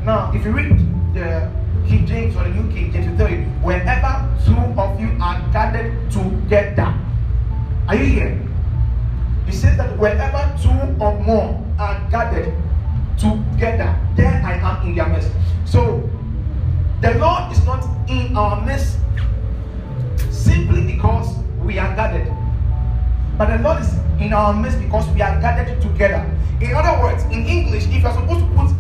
Now, 0.05 0.31
if 0.33 0.45
you 0.45 0.51
read 0.51 0.73
the 1.13 1.49
King 1.87 2.05
James 2.05 2.35
or 2.35 2.43
the 2.43 2.49
New 2.49 2.71
King 2.73 2.91
James, 2.93 3.07
it 3.07 3.17
tell 3.17 3.29
you 3.29 3.43
wherever 3.61 4.25
two 4.45 4.57
of 4.79 4.99
you 4.99 5.09
are 5.21 5.37
gathered 5.51 5.91
together. 6.09 6.93
Are 7.87 7.95
you 7.95 8.05
here? 8.05 8.41
He 9.45 9.51
says 9.51 9.77
that 9.77 9.97
wherever 9.97 10.41
two 10.61 10.69
or 11.03 11.17
more 11.19 11.59
are 11.77 11.97
gathered 12.09 12.53
together, 13.17 13.95
there 14.15 14.41
I 14.45 14.53
am 14.61 14.87
in 14.87 14.95
their 14.95 15.07
midst. 15.09 15.31
The 17.01 17.13
Lord 17.15 17.51
is 17.51 17.63
not 17.65 17.87
in 18.09 18.35
our 18.35 18.59
midst 18.65 18.97
simply 20.29 20.83
because 20.83 21.33
we 21.63 21.79
are 21.79 21.95
gathered. 21.95 22.27
But 23.37 23.55
the 23.55 23.63
Lord 23.63 23.81
is 23.81 23.93
in 24.19 24.33
our 24.33 24.53
midst 24.53 24.79
because 24.79 25.07
we 25.15 25.21
are 25.21 25.39
gathered 25.39 25.81
together. 25.81 26.29
In 26.59 26.75
other 26.75 27.01
words, 27.01 27.23
in 27.25 27.45
English, 27.45 27.85
if 27.85 28.03
you're 28.03 28.11
supposed 28.11 28.41
to 28.41 28.51
put 28.53 28.75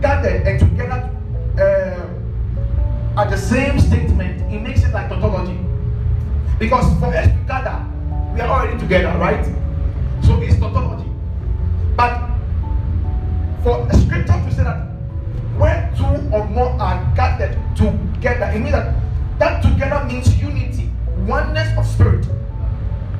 gathered 0.00 0.46
and 0.46 0.58
together 0.58 1.10
uh, 1.58 3.20
at 3.20 3.28
the 3.28 3.36
same 3.36 3.78
statement, 3.78 4.40
it 4.50 4.60
makes 4.60 4.82
it 4.82 4.94
like 4.94 5.10
tautology. 5.10 5.58
Because 6.58 6.98
for 6.98 7.14
us 7.14 7.26
to 7.26 7.44
gather, 7.46 7.84
we 8.32 8.40
are 8.40 8.48
already 8.48 8.78
together, 8.78 9.12
right? 9.18 9.44
So 10.24 10.40
it's 10.40 10.58
tautology. 10.58 11.10
But 11.94 12.30
for 13.62 13.86
a 13.90 13.96
scripture 13.98 14.32
to 14.32 14.54
say 14.54 14.64
that 14.64 14.89
where 15.60 15.92
two 15.94 16.34
or 16.34 16.48
more 16.48 16.70
are 16.80 17.12
gathered 17.14 17.56
together, 17.76 18.46
it 18.46 18.60
means 18.60 18.72
that 18.72 18.96
that 19.38 19.62
together 19.62 20.04
means 20.06 20.40
unity, 20.40 20.90
oneness 21.26 21.76
of 21.76 21.86
spirit. 21.86 22.26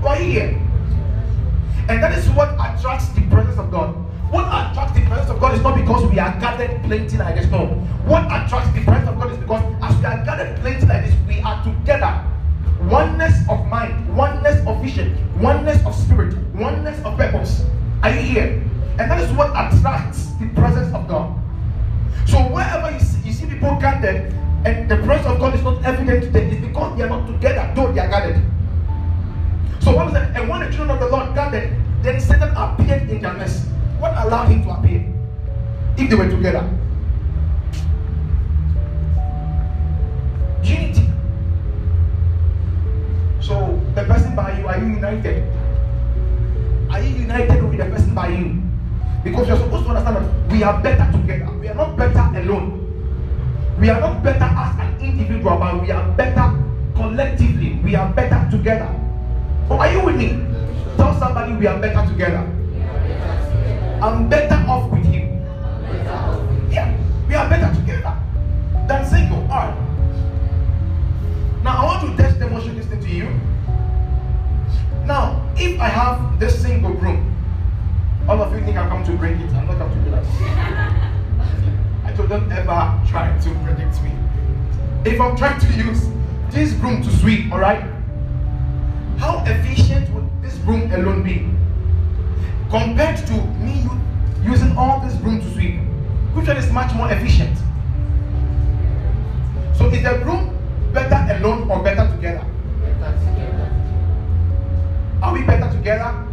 Right 0.01 0.21
here. 0.21 0.61
And 1.89 2.03
that 2.03 2.17
is 2.17 2.29
what 2.31 2.55
attracts 2.55 3.09
the 3.11 3.21
presence 3.29 3.59
of 3.59 3.71
God. 3.71 3.95
What 4.31 4.47
attracts 4.47 4.99
the 4.99 5.05
presence 5.07 5.29
of 5.29 5.41
God 5.41 5.55
is 5.55 5.61
not 5.61 5.77
because 5.77 6.09
we 6.11 6.19
are 6.19 6.33
gathered 6.41 6.83
plenty 6.85 7.19
like 7.19 7.35
this. 7.35 7.51
No. 7.51 7.67
What 8.07 8.25
attracts 8.25 8.73
the 8.73 8.85
presence 8.85 9.09
of 9.09 9.19
God 9.19 9.33
is 9.33 9.39
because 9.39 9.63
as 9.83 9.99
we 9.99 10.05
are 10.07 10.25
gathered 10.25 10.57
plenty 10.61 10.87
like 10.87 11.05
this, 11.05 11.15
we 11.27 11.41
are 11.41 11.63
together. 11.63 12.25
Oneness 12.89 13.37
of 13.51 13.67
mind, 13.67 14.17
oneness 14.17 14.65
of 14.67 14.81
vision, 14.81 15.15
oneness 15.41 15.85
of 15.85 15.95
spirit, 15.95 16.37
oneness 16.55 16.99
of 17.05 17.19
purpose. 17.19 17.65
Are 18.03 18.11
you 18.11 18.21
here? 18.21 18.65
And 18.99 19.11
that 19.11 19.21
is 19.21 19.31
what 19.33 19.51
attracts 19.51 20.27
the 20.41 20.49
presence 20.55 20.95
of 20.95 21.00
gathered 24.13 24.33
and 24.65 24.91
the 24.91 24.97
presence 24.97 25.27
of 25.27 25.39
God 25.39 25.55
is 25.55 25.63
not 25.63 25.83
evident 25.85 26.25
to 26.25 26.31
them, 26.31 26.51
it's 26.51 26.61
because 26.61 26.99
they 26.99 27.05
are 27.05 27.09
not 27.09 27.27
together, 27.27 27.73
though 27.75 27.93
they 27.93 28.01
are 28.01 28.09
gathered. 28.09 28.43
So 29.81 29.97
what 29.97 30.09
is 30.09 30.13
that? 30.13 30.37
And 30.37 30.49
when 30.51 30.61
the 30.61 30.67
children 30.67 30.91
of 30.91 31.01
the 31.01 31.09
Lord 31.09 31.35
gathered, 31.35 31.75
then 32.03 32.21
Satan 32.21 32.53
appeared 32.55 33.09
in 33.09 33.23
their 33.23 33.33
midst. 33.33 33.67
What 33.99 34.13
allowed 34.13 34.49
him 34.49 34.63
to 34.65 34.71
appear? 34.71 35.07
If 35.97 36.11
they 36.11 36.15
were 36.15 36.29
together. 36.29 36.69
Unity. 40.63 41.09
So 43.41 43.81
the 43.95 44.05
person 44.05 44.37
by 44.37 44.59
you, 44.59 44.69
are 44.69 44.79
you 44.79 44.87
united? 44.93 45.43
Are 46.91 47.01
you 47.01 47.17
united 47.17 47.63
with 47.63 47.79
the 47.79 47.85
person 47.87 48.15
by 48.15 48.29
you? 48.29 48.61
Because 49.25 49.49
you're 49.49 49.57
supposed 49.57 49.85
to 49.85 49.91
understand 49.91 50.17
that 50.17 50.53
we 50.53 50.63
are 50.63 50.83
better 50.83 51.11
together. 51.13 51.51
We 51.59 51.69
are 51.69 51.75
not 51.75 51.97
better 51.97 52.39
alone. 52.41 52.90
We 53.81 53.89
are 53.89 53.99
not 53.99 54.23
better 54.23 54.45
as 54.45 54.79
an 54.79 55.01
individual, 55.01 55.57
but 55.57 55.81
we 55.81 55.91
are 55.91 56.07
better 56.13 56.53
collectively. 56.95 57.81
We 57.83 57.95
are 57.95 58.13
better 58.13 58.47
together. 58.51 58.95
Oh, 59.71 59.79
are 59.79 59.91
you 59.91 60.05
with 60.05 60.17
me? 60.17 60.37
Tell 60.99 61.19
somebody 61.19 61.55
we 61.55 61.67
are 61.67 61.81
better 61.81 62.07
together. 62.13 62.47
I'm 64.03 64.29
better 64.29 64.57
off 64.69 64.91
with 64.93 65.07
you. 65.07 65.21
Yeah, 66.71 66.95
we 67.27 67.35
are 67.35 67.49
better 67.49 67.75
together 67.75 68.15
than 68.87 69.07
single. 69.07 69.41
All 69.51 69.65
right. 69.65 69.77
Now 71.65 71.79
I 71.79 71.85
want 71.87 72.19
to 72.19 72.23
test 72.23 72.39
demonstrate 72.39 72.77
this 72.77 72.87
thing 72.87 73.01
to 73.01 73.09
you. 73.09 73.29
Now, 75.07 75.43
if 75.57 75.81
I 75.81 75.89
have 75.89 76.39
this 76.39 76.61
single 76.61 76.93
room, 76.93 77.35
all 78.29 78.43
of 78.43 78.53
you 78.53 78.63
think 78.63 78.77
I'm 78.77 78.91
coming 78.91 79.07
to 79.07 79.13
break 79.17 79.41
it. 79.41 79.51
I'm 79.55 79.67
not 79.67 79.79
coming 79.79 79.99
to 79.99 80.05
do 80.05 80.11
that. 80.11 81.10
Them 82.29 82.53
ever 82.53 83.01
try 83.09 83.37
to 83.43 83.51
predict 83.65 84.01
me. 84.05 84.13
If 85.05 85.21
I'm 85.21 85.37
trying 85.37 85.59
to 85.59 85.67
use 85.73 86.07
this 86.51 86.73
broom 86.75 87.03
to 87.03 87.11
sweep, 87.17 87.51
all 87.53 87.59
right, 87.59 87.83
how 89.19 89.43
efficient 89.47 90.09
would 90.15 90.31
this 90.41 90.57
broom 90.59 90.93
alone 90.93 91.25
be 91.25 91.49
compared 92.71 93.17
to 93.27 93.33
me 93.59 93.85
using 94.45 94.77
all 94.77 95.01
this 95.01 95.17
broom 95.17 95.41
to 95.41 95.53
sweep? 95.55 95.81
Which 96.35 96.47
one 96.47 96.57
is 96.57 96.71
much 96.71 96.95
more 96.95 97.11
efficient? 97.11 97.59
So 99.77 99.87
is 99.89 100.05
the 100.05 100.21
broom 100.23 100.57
better 100.93 101.35
alone 101.35 101.69
or 101.69 101.83
better 101.83 102.09
together? 102.15 102.45
Are 105.21 105.33
we 105.33 105.43
better 105.43 105.69
together? 105.73 106.27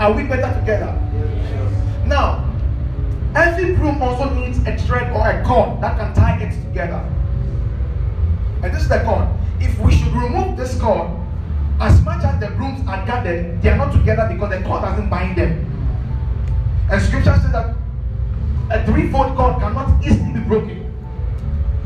Are 0.00 0.12
we 0.12 0.24
better 0.24 0.58
together? 0.58 1.00
Now, 2.06 2.37
every 3.38 3.74
broom 3.74 4.02
also 4.02 4.28
needs 4.34 4.58
a 4.66 4.76
thread 4.78 5.12
or 5.12 5.28
a 5.28 5.44
cord 5.44 5.80
that 5.80 5.96
can 5.98 6.12
tie 6.14 6.38
it 6.42 6.50
together. 6.64 7.00
And 8.62 8.74
this 8.74 8.82
is 8.82 8.88
the 8.88 9.00
cord. 9.04 9.28
If 9.60 9.78
we 9.78 9.94
should 9.94 10.12
remove 10.12 10.56
this 10.56 10.78
cord, 10.80 11.10
as 11.80 12.00
much 12.02 12.24
as 12.24 12.40
the 12.40 12.48
brooms 12.56 12.80
are 12.88 13.06
gathered, 13.06 13.62
they 13.62 13.70
are 13.70 13.76
not 13.76 13.92
together 13.92 14.28
because 14.30 14.50
the 14.50 14.66
cord 14.66 14.82
doesn't 14.82 15.08
bind 15.08 15.38
them. 15.38 15.64
And 16.90 17.00
scripture 17.02 17.38
says 17.40 17.52
that 17.52 17.76
a 18.70 18.84
threefold 18.86 19.36
cord 19.36 19.60
cannot 19.60 20.04
easily 20.04 20.32
be 20.32 20.40
broken. 20.40 20.84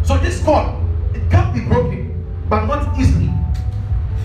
So 0.04 0.16
this 0.18 0.42
cord, 0.42 0.74
it 1.14 1.30
can 1.30 1.52
be 1.52 1.60
broken, 1.60 2.24
but 2.48 2.64
not 2.66 2.98
easily. 2.98 3.30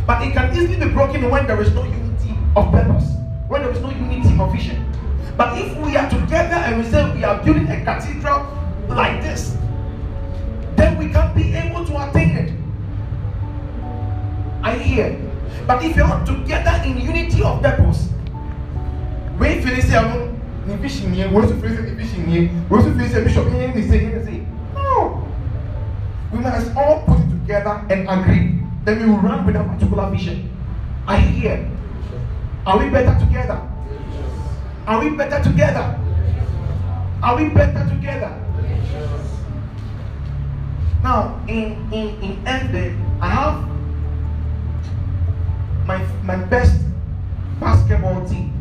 But 0.06 0.24
it 0.24 0.34
can 0.34 0.56
easily 0.56 0.78
be 0.78 0.92
broken 0.92 1.30
when 1.30 1.46
there 1.46 1.62
is 1.62 1.74
no 1.74 1.84
unity 1.84 2.38
of 2.56 2.72
purpose 2.72 3.18
when 3.48 3.62
there 3.62 3.72
is 3.72 3.80
no 3.80 3.90
unity 3.90 4.38
of 4.40 4.52
vision. 4.52 4.87
But 5.38 5.58
if 5.58 5.78
we 5.78 5.96
are 5.96 6.10
together 6.10 6.56
and 6.56 6.84
we 6.84 6.90
say 6.90 7.16
we 7.16 7.24
are 7.24 7.42
building 7.44 7.70
a 7.70 7.84
cathedral 7.86 8.46
like 8.90 9.22
this, 9.22 9.56
then 10.76 10.98
we 10.98 11.10
can 11.10 11.34
be 11.36 11.54
able 11.54 11.86
to 11.86 12.10
attain 12.10 12.32
it. 12.36 12.54
I 14.64 14.74
hear. 14.78 15.22
But 15.68 15.84
if 15.84 15.96
you're 15.96 16.08
not 16.08 16.26
together 16.26 16.82
in 16.84 17.00
unity 17.00 17.44
of 17.44 17.62
purpose, 17.62 18.10
feel 19.68 19.82
say 19.82 19.98
I'm 19.98 20.40
the 20.68 20.78
vision 20.78 21.14
here, 21.14 21.30
we 21.30 21.36
also 21.36 21.56
feel 21.60 21.70
the 21.70 21.94
vision 21.96 22.26
here, 22.26 22.50
we 22.70 22.78
also 22.78 22.94
feel 22.94 23.08
say 23.08 23.24
bishop 23.24 23.48
here, 23.52 23.72
they 23.74 23.88
say, 23.88 24.06
they 24.10 24.26
say. 24.26 24.48
No. 24.74 25.24
We 26.32 26.40
must 26.40 26.76
all 26.76 27.04
put 27.06 27.20
it 27.20 27.30
together 27.30 27.86
and 27.90 28.08
agree. 28.10 28.60
Then 28.84 29.00
we 29.00 29.10
will 29.10 29.20
run 29.20 29.46
with 29.46 29.56
a 29.56 29.64
particular 29.64 30.10
vision. 30.10 30.50
I 31.06 31.18
hear. 31.18 31.70
Are 32.66 32.78
we 32.80 32.90
better 32.90 33.18
together? 33.20 33.62
Are 34.88 35.04
we 35.04 35.10
better 35.10 35.44
together? 35.44 36.00
Are 37.22 37.36
we 37.36 37.50
better 37.50 37.84
together? 37.90 38.32
Now, 41.04 41.44
in 41.46 41.76
in 41.92 42.16
in 42.24 42.48
ending, 42.48 42.96
I 43.20 43.28
have 43.28 43.68
my 45.86 46.00
my 46.24 46.38
best 46.48 46.80
basketball 47.60 48.24
team, 48.30 48.56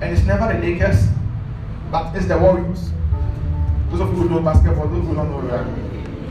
and 0.00 0.16
it's 0.16 0.24
never 0.24 0.48
the 0.48 0.58
Lakers, 0.64 1.08
but 1.90 2.16
it's 2.16 2.24
the 2.24 2.38
Warriors. 2.38 2.88
Those 3.90 4.00
of 4.00 4.08
you 4.16 4.16
who 4.16 4.28
know 4.30 4.40
basketball, 4.40 4.88
those 4.88 5.04
who 5.04 5.14
don't 5.14 5.28
know 5.28 5.44
that. 5.46 5.68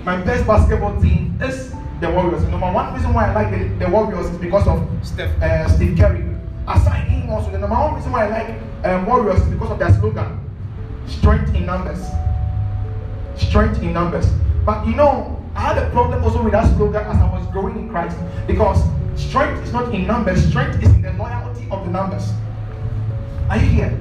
My 0.04 0.18
best 0.26 0.48
basketball 0.48 1.00
team 1.00 1.38
is 1.40 1.72
the 2.02 2.10
Warriors. 2.10 2.42
And 2.42 2.50
number 2.50 2.72
one 2.72 2.96
reason 2.96 3.14
why 3.14 3.30
I 3.30 3.34
like 3.36 3.52
the, 3.54 3.86
the 3.86 3.92
Warriors 3.92 4.26
is 4.26 4.38
because 4.40 4.68
of 4.68 4.82
Steph, 5.06 5.40
uh, 5.40 5.70
Steve 5.70 5.96
Curry. 6.00 6.26
Aside 6.68 7.06
him 7.06 7.30
also, 7.30 7.52
the 7.52 7.60
number 7.60 7.76
one 7.76 7.94
reason 7.94 8.12
why 8.12 8.26
I 8.26 8.30
like 8.30 8.71
um, 8.84 9.06
Warriors 9.06 9.44
because 9.46 9.72
of 9.72 9.80
their 9.80 9.94
slogan 9.94 10.40
strength 11.08 11.54
in 11.56 11.66
numbers. 11.66 12.00
Strength 13.36 13.82
in 13.82 13.94
numbers. 13.94 14.28
But 14.66 14.86
you 14.86 14.96
know, 14.96 15.42
I 15.56 15.62
had 15.62 15.78
a 15.78 15.90
problem 15.92 16.24
also 16.24 16.42
with 16.42 16.54
that 16.54 16.74
slogan 16.76 17.04
as 17.06 17.18
I 17.18 17.32
was 17.32 17.46
growing 17.48 17.78
in 17.78 17.90
Christ 17.90 18.18
because 18.48 18.84
strength 19.16 19.64
is 19.64 19.74
not 19.74 19.94
in 19.94 20.08
numbers, 20.08 20.46
strength 20.48 20.82
is 20.82 20.90
in 20.90 21.02
the 21.02 21.14
loyalty 21.14 21.68
of 21.70 21.86
the 21.86 21.92
numbers. 21.92 22.32
Are 23.50 23.58
you 23.58 23.66
here? 23.66 24.00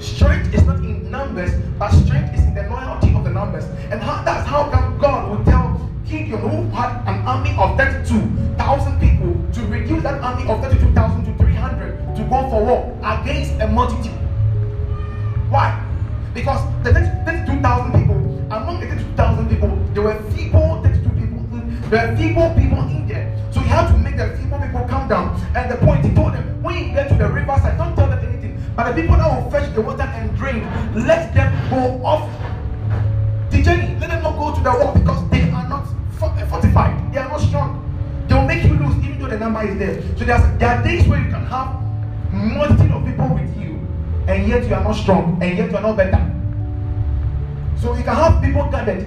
Strength 0.00 0.54
is 0.54 0.64
not 0.64 0.76
in 0.78 1.10
numbers, 1.10 1.52
but 1.78 1.90
strength 1.90 2.34
is 2.34 2.44
in 2.44 2.54
the 2.54 2.68
loyalty 2.68 3.14
of 3.14 3.24
the 3.24 3.30
numbers. 3.30 3.64
And 3.90 4.02
how, 4.02 4.22
that's 4.22 4.46
how 4.48 4.68
God 5.00 5.30
would 5.30 5.46
tell 5.46 5.90
Gideon, 6.04 6.40
who 6.40 6.68
had 6.76 7.00
an 7.06 7.26
army 7.26 7.54
of 7.56 7.78
32,000 7.78 9.00
people, 9.00 9.32
to 9.54 9.66
reduce 9.68 10.02
that 10.02 10.20
army 10.20 10.48
of 10.50 10.60
32,000 10.60 11.24
to 11.24 11.31
300 11.31 11.31
to 12.22 12.28
go 12.30 12.48
for 12.50 12.64
war 12.64 12.98
against 13.02 13.52
a 13.60 13.66
multitude. 13.66 14.12
Why? 15.50 15.78
Because 16.34 16.62
the 16.82 16.92
next 16.92 17.10
32,000 17.26 17.92
people, 17.92 18.16
among 18.50 18.80
the 18.80 18.86
32,000 18.86 19.48
people, 19.48 19.68
there 19.92 20.02
were 20.02 20.22
feeble 20.32 20.82
32 20.82 21.10
people. 21.10 21.60
There 21.90 22.08
were 22.08 22.16
feeble 22.16 22.54
people 22.54 22.82
in 22.88 23.06
there. 23.06 23.26
So 23.50 23.60
he 23.60 23.68
had 23.68 23.88
to 23.88 23.98
make 23.98 24.16
the 24.16 24.36
feeble 24.38 24.58
people 24.60 24.86
come 24.88 25.08
down. 25.08 25.38
And 25.54 25.70
the 25.70 25.76
point 25.76 26.04
he 26.04 26.14
told 26.14 26.32
them, 26.34 26.62
when 26.62 26.78
you 26.78 26.92
get 26.92 27.08
to 27.08 27.14
the 27.14 27.28
riverside, 27.28 27.76
don't 27.76 27.94
tell 27.96 28.08
them 28.08 28.18
anything. 28.20 28.62
But 28.74 28.92
the 28.92 29.02
people 29.02 29.16
that 29.16 29.28
will 29.28 29.50
fetch 29.50 29.74
the 29.74 29.82
water 29.82 30.02
and 30.02 30.34
drink, 30.36 30.64
let 30.94 31.34
them 31.34 31.52
go 31.70 32.04
off 32.04 32.30
the 33.50 33.62
journey. 33.62 33.96
Let 34.00 34.08
them 34.08 34.22
not 34.22 34.38
go 34.38 34.54
to 34.54 34.62
the 34.62 34.72
war 34.72 34.94
because 34.94 35.28
they 35.30 35.50
are 35.50 35.68
not 35.68 35.86
eh, 36.38 36.46
fortified. 36.46 37.12
They 37.12 37.18
are 37.18 37.28
not 37.28 37.40
strong. 37.40 37.78
They 38.28 38.34
will 38.34 38.46
make 38.46 38.62
you 38.64 38.74
lose 38.74 38.96
even 39.04 39.18
though 39.18 39.28
the 39.28 39.38
number 39.38 39.68
is 39.68 39.78
there. 39.78 40.00
So 40.16 40.24
there 40.24 40.36
are 40.38 40.82
days 40.82 41.06
where 41.06 41.20
you 41.20 41.28
can 41.30 41.44
have 41.46 41.82
multitude 42.32 42.90
of 42.90 43.04
people 43.04 43.28
with 43.28 43.56
you 43.60 43.78
and 44.26 44.48
yet 44.48 44.66
you 44.66 44.74
are 44.74 44.82
not 44.82 44.94
strong 44.94 45.38
and 45.42 45.56
yet 45.56 45.70
you 45.70 45.76
are 45.76 45.82
not 45.82 45.96
better. 45.96 46.20
So 47.76 47.94
you 47.96 48.04
can 48.04 48.14
have 48.14 48.42
people 48.42 48.68
gathered 48.70 49.06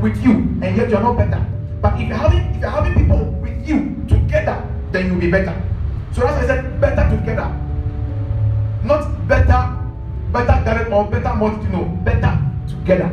with 0.00 0.22
you 0.22 0.32
and 0.62 0.76
yet 0.76 0.88
you 0.88 0.96
are 0.96 1.02
not 1.02 1.16
better. 1.16 1.44
But 1.80 2.00
if 2.00 2.08
you're 2.08 2.16
having 2.16 2.54
if 2.54 2.60
you're 2.60 2.70
having 2.70 2.94
people 2.94 3.24
with 3.42 3.68
you 3.68 4.04
together, 4.08 4.62
then 4.92 5.06
you'll 5.06 5.20
be 5.20 5.30
better. 5.30 5.54
So 6.12 6.22
that's 6.22 6.34
why 6.34 6.42
I 6.42 6.46
said 6.46 6.80
better 6.80 7.16
together. 7.16 7.48
Not 8.84 9.28
better, 9.28 9.76
better 10.32 10.62
gathered 10.64 10.92
or 10.92 11.10
better 11.10 11.34
multitude. 11.34 11.72
No, 11.72 11.84
better 12.04 12.38
together. 12.68 13.10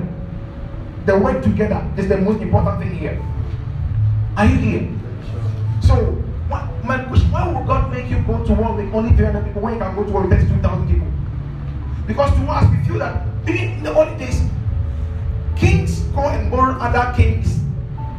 The 1.05 1.17
word 1.17 1.41
together 1.43 1.81
is 1.97 2.07
the 2.07 2.17
most 2.17 2.41
important 2.41 2.79
thing 2.81 2.95
here. 2.95 3.19
Are 4.37 4.45
you 4.45 4.55
here? 4.55 4.87
So, 5.81 6.18
my 6.89 7.03
question, 7.05 7.31
why 7.31 7.47
would 7.47 7.67
God 7.67 7.93
make 7.93 8.09
you 8.09 8.17
go 8.25 8.43
to 8.43 8.53
war 8.53 8.73
with 8.75 8.91
only 8.95 9.15
300 9.15 9.45
people 9.45 9.61
when 9.61 9.73
you 9.75 9.79
can 9.79 9.95
go 9.95 10.03
to 10.03 10.11
war 10.11 10.21
with 10.23 10.31
32,000 10.31 10.87
people? 10.89 11.07
Because 12.07 12.33
to 12.33 12.41
us, 12.49 12.65
we 12.71 12.83
feel 12.83 12.97
that 12.97 13.27
in 13.47 13.83
the 13.83 13.93
old 13.93 14.17
days, 14.17 14.41
kings 15.55 16.01
go 16.17 16.21
and 16.21 16.49
borrow 16.49 16.73
other 16.81 17.13
kings' 17.15 17.61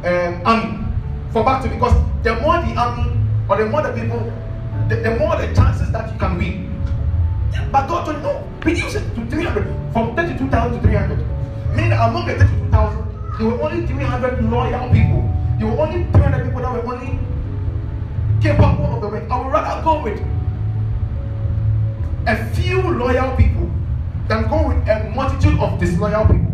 um, 0.07 0.41
army 0.47 0.79
for 1.33 1.43
battle 1.43 1.69
because 1.69 1.99
the 2.23 2.39
more 2.39 2.63
the 2.63 2.79
army 2.79 3.11
or 3.49 3.59
the 3.59 3.67
more 3.67 3.83
the 3.83 3.93
people, 3.93 4.23
the, 4.89 4.97
the 5.03 5.17
more 5.17 5.35
the 5.35 5.53
chances 5.53 5.91
that 5.91 6.13
you 6.13 6.19
can 6.21 6.39
win. 6.39 6.71
But 7.73 7.89
God 7.89 8.07
told 8.07 8.23
no, 8.23 8.47
reduce 8.63 8.95
it 8.95 9.03
to 9.17 9.27
300, 9.27 9.67
from 9.93 10.15
32,000 10.15 10.79
to 10.79 10.87
300. 10.87 11.19
Meaning 11.75 11.93
among 11.93 12.29
the 12.29 12.39
32,000, 12.39 13.37
there 13.37 13.47
were 13.49 13.63
only 13.63 13.85
300 13.85 14.45
loyal 14.45 14.89
people. 14.95 15.27
There 15.59 15.67
were 15.67 15.83
only 15.83 16.07
300 16.13 16.45
people 16.45 16.63
that 16.63 16.85
were 16.85 16.95
only 16.95 17.19
capable 18.41 18.95
of 18.95 19.01
the 19.01 19.09
work. 19.09 19.31
I 19.31 19.41
would 19.41 19.53
rather 19.53 19.83
go 19.83 20.03
with 20.03 20.21
a 22.27 22.55
few 22.55 22.81
loyal 22.81 23.37
people 23.37 23.71
than 24.29 24.49
go 24.49 24.69
with 24.69 24.89
a 24.89 25.11
multitude 25.15 25.59
of 25.59 25.79
disloyal 25.79 26.27
people. 26.27 26.53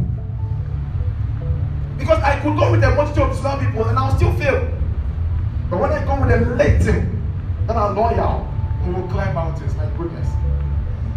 Because 1.98 2.22
I 2.22 2.40
could 2.40 2.56
go 2.56 2.70
with 2.70 2.84
a 2.84 2.94
multitude 2.94 3.22
of 3.22 3.32
disloyal 3.32 3.58
people 3.58 3.84
and 3.84 3.98
I'll 3.98 4.16
still 4.16 4.32
fail. 4.34 4.72
But 5.70 5.80
when 5.80 5.92
I 5.92 6.04
go 6.04 6.20
with 6.20 6.30
a 6.30 6.54
little 6.54 7.02
that 7.66 7.76
are 7.76 7.92
loyal, 7.92 8.48
we 8.86 8.92
will 8.92 9.08
climb 9.08 9.34
mountains, 9.34 9.74
my 9.74 9.86
goodness. 9.96 10.28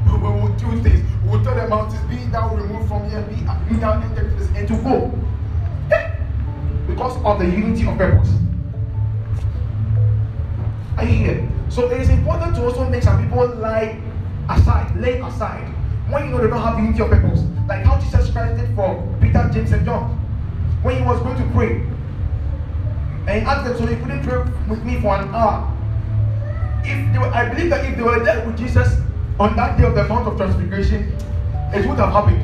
We 0.08 0.18
will 0.18 0.48
do 0.56 0.82
things. 0.82 1.06
We 1.24 1.30
will 1.30 1.44
tell 1.44 1.56
the 1.56 1.68
mountains, 1.68 2.02
be 2.10 2.18
thou 2.32 2.56
removed 2.56 2.88
from 2.88 3.10
here, 3.10 3.22
be, 3.22 3.36
be 3.70 3.80
thou 3.80 4.00
this, 4.16 4.50
and 4.56 4.68
to 4.68 4.76
go. 4.78 5.12
Because 6.88 7.24
of 7.24 7.40
the 7.40 7.46
unity 7.46 7.88
of 7.88 7.98
purpose. 7.98 8.34
Are 11.00 11.06
you 11.06 11.16
here? 11.16 11.50
So 11.70 11.90
it 11.90 12.02
is 12.02 12.10
important 12.10 12.56
to 12.58 12.66
also 12.66 12.84
make 12.90 13.04
some 13.04 13.24
people 13.24 13.48
lie 13.56 14.02
aside, 14.50 14.94
lay 14.98 15.22
aside, 15.22 15.64
when 16.10 16.26
you 16.26 16.32
know 16.32 16.42
they 16.42 16.50
don't 16.50 16.62
have 16.62 16.78
unity 16.78 17.02
of 17.02 17.10
purpose. 17.10 17.40
Like 17.70 17.86
how 17.86 17.98
Jesus 18.02 18.30
Christ 18.32 18.60
did 18.60 18.76
for 18.76 19.08
Peter, 19.22 19.50
James, 19.54 19.72
and 19.72 19.86
John. 19.86 20.12
When 20.84 20.98
he 20.98 21.04
was 21.04 21.22
going 21.22 21.38
to 21.38 21.54
pray. 21.54 21.88
And 23.32 23.42
he 23.42 23.48
asked 23.48 23.64
them, 23.64 23.78
so 23.78 23.90
you 23.90 23.96
couldn't 23.96 24.24
pray 24.24 24.44
with 24.68 24.84
me 24.84 25.00
for 25.00 25.16
an 25.16 25.34
hour. 25.34 25.74
If 26.84 27.14
they 27.14 27.20
were, 27.20 27.32
I 27.32 27.48
believe 27.48 27.70
that 27.70 27.86
if 27.86 27.96
they 27.96 28.04
were 28.04 28.22
there 28.22 28.46
with 28.46 28.58
Jesus 28.58 29.00
on 29.40 29.56
that 29.56 29.78
day 29.78 29.86
of 29.86 29.96
the 29.96 30.04
Mount 30.04 30.28
of 30.28 30.36
Transfiguration, 30.36 31.16
it 31.74 31.88
would 31.88 31.98
have 31.98 32.12
happened. 32.12 32.44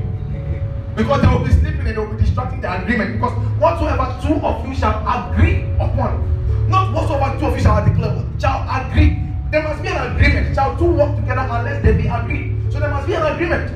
Because 0.96 1.22
they 1.22 1.28
will 1.28 1.44
be 1.44 1.52
sleeping 1.52 1.88
and 1.88 1.89
they 1.89 1.98
will 1.98 2.13
be 2.13 2.24
distracting 2.24 2.62
the 2.62 2.72
agreement. 2.72 3.20
Because 3.20 3.34
whatsoever 3.60 4.18
two 4.24 4.36
of 4.36 4.65
you 4.65 4.74
shall 4.74 5.04
agree 5.04 5.63
upon, 5.74 6.35
not 6.67 6.93
whatsoever 6.93 7.39
two 7.39 7.45
of 7.45 7.56
you 7.56 7.62
shall 7.62 7.86
declare, 7.86 8.23
shall 8.39 8.65
agree. 8.69 9.21
There 9.51 9.63
must 9.63 9.82
be 9.82 9.89
an 9.89 10.15
agreement. 10.15 10.56
Shall 10.56 10.78
two 10.78 10.91
work 10.91 11.15
together 11.15 11.47
unless 11.49 11.84
they 11.84 11.93
be 11.93 12.08
agreed? 12.08 12.71
So 12.71 12.80
there 12.80 12.89
must 12.89 13.08
be 13.08 13.13
an 13.13 13.25
agreement. 13.25 13.71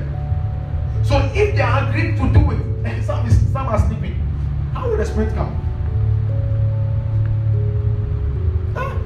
So 1.06 1.18
if 1.34 1.54
they 1.54 1.62
are 1.62 1.88
agreed 1.88 2.16
to 2.16 2.32
do 2.32 2.50
it, 2.50 2.60
and 2.84 3.04
some, 3.04 3.26
is, 3.26 3.38
some 3.52 3.66
are 3.68 3.78
sleeping, 3.86 4.14
how 4.74 4.88
will 4.88 4.96
the 4.96 5.06
spirit 5.06 5.34
come? 5.34 5.54
Huh? 8.74 8.98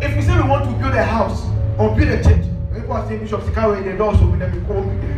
If 0.00 0.16
we 0.16 0.22
say 0.22 0.36
we 0.40 0.48
want 0.48 0.64
to 0.64 0.70
build 0.72 0.94
a 0.94 1.04
house 1.04 1.44
or 1.78 1.94
build 1.96 2.08
a 2.08 2.22
church, 2.22 2.46
people 2.74 2.92
are 2.92 3.06
saying 3.06 3.20
Bishop 3.20 3.40
Sikawe, 3.42 3.82
the 3.84 3.96
doors 3.96 4.16
open, 4.18 4.38
then 4.38 4.52
we 4.54 4.66
call 4.66 4.82
me. 4.82 5.14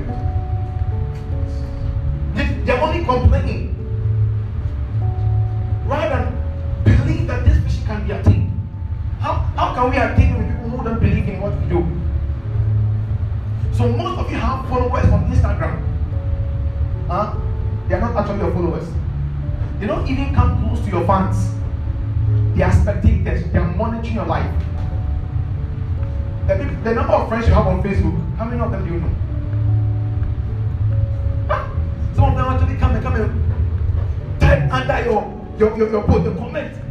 They're 2.67 2.83
only 2.83 3.05
complaining. 3.05 3.73
Rather 5.87 6.17
than 6.17 6.26
can 9.77 9.91
we 9.91 9.97
it 9.99 10.09
with 10.09 10.49
people 10.49 10.71
who 10.71 10.85
don't 10.85 11.01
believe 11.01 11.29
in 11.29 11.39
what 11.39 11.53
we 11.61 11.69
do? 11.69 11.85
So 13.77 13.87
most 13.93 14.19
of 14.21 14.31
you 14.31 14.39
have 14.39 14.67
followers 14.71 15.05
on 15.13 15.31
Instagram. 15.31 15.85
Huh? 17.09 17.37
They 17.87 17.97
are 17.97 18.01
not 18.01 18.17
actually 18.17 18.39
your 18.39 18.53
followers. 18.53 18.89
They 19.79 19.87
don't 19.87 20.09
even 20.09 20.35
come 20.35 20.65
close 20.65 20.81
to 20.81 20.91
your 20.91 21.07
fans. 21.07 21.53
They 22.57 22.63
are 22.63 22.73
spectators. 22.73 23.53
They 23.53 23.59
are 23.59 23.69
monitoring 23.75 24.15
your 24.15 24.25
life. 24.25 24.51
The, 26.47 26.55
the 26.83 26.95
number 26.95 27.13
of 27.13 27.29
friends 27.29 27.47
you 27.47 27.53
have 27.53 27.67
on 27.67 27.83
Facebook, 27.83 28.37
how 28.37 28.47
many 28.47 28.63
of 28.63 28.71
them 28.71 28.83
do 28.83 28.95
you 28.95 29.01
know? 29.01 29.15
Some 32.15 32.25
of 32.31 32.37
them 32.37 32.47
actually 32.47 32.77
come 32.77 32.95
and 32.95 33.03
come 33.05 33.15
and 33.15 34.41
type 34.41 34.73
under 34.73 35.05
your 35.05 35.37
your, 35.59 35.77
your, 35.77 35.91
your 35.91 36.03
post, 36.05 36.25
the 36.25 36.35
comment. 36.35 36.86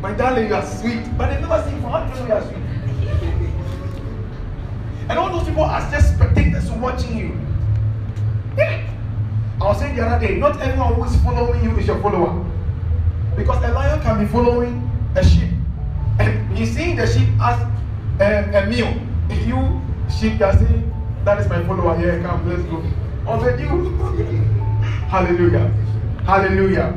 My 0.00 0.12
darling, 0.12 0.46
you 0.48 0.54
are 0.54 0.64
sweet. 0.64 1.02
But 1.18 1.30
they 1.30 1.40
never 1.40 1.62
see 1.68 1.74
you 1.74 1.82
for 1.82 1.88
how 1.88 2.26
you 2.26 2.32
are 2.32 2.42
sweet? 2.42 2.68
And 5.08 5.18
all 5.18 5.36
those 5.36 5.48
people 5.48 5.64
are 5.64 5.90
just 5.90 6.14
spectators 6.14 6.70
watching 6.70 7.18
you. 7.18 7.40
Yeah. 8.56 8.94
I 9.60 9.64
was 9.64 9.78
saying 9.80 9.96
the 9.96 10.06
other 10.06 10.24
day, 10.24 10.36
not 10.36 10.60
everyone 10.60 10.94
who 10.94 11.04
is 11.04 11.16
following 11.22 11.64
you 11.64 11.76
is 11.78 11.86
your 11.86 12.00
follower. 12.00 12.44
Because 13.36 13.64
a 13.64 13.72
lion 13.72 14.00
can 14.02 14.20
be 14.20 14.26
following 14.30 14.88
a 15.16 15.24
sheep. 15.24 15.50
And 16.20 16.56
he's 16.56 16.76
seeing 16.76 16.94
the 16.94 17.06
sheep 17.06 17.28
as 17.40 17.60
um, 17.60 17.72
a, 18.20 18.62
a 18.62 18.66
meal. 18.66 18.94
You 19.46 19.80
sheep 20.08 20.40
are 20.40 20.56
saying, 20.56 20.94
that 21.24 21.40
is 21.40 21.48
my 21.48 21.64
follower 21.64 21.96
here, 21.98 22.22
come, 22.22 22.48
let's 22.48 22.62
go. 22.64 22.84
Over 23.26 23.56
you. 23.58 23.96
Hallelujah. 25.08 25.68
Hallelujah. 26.24 26.94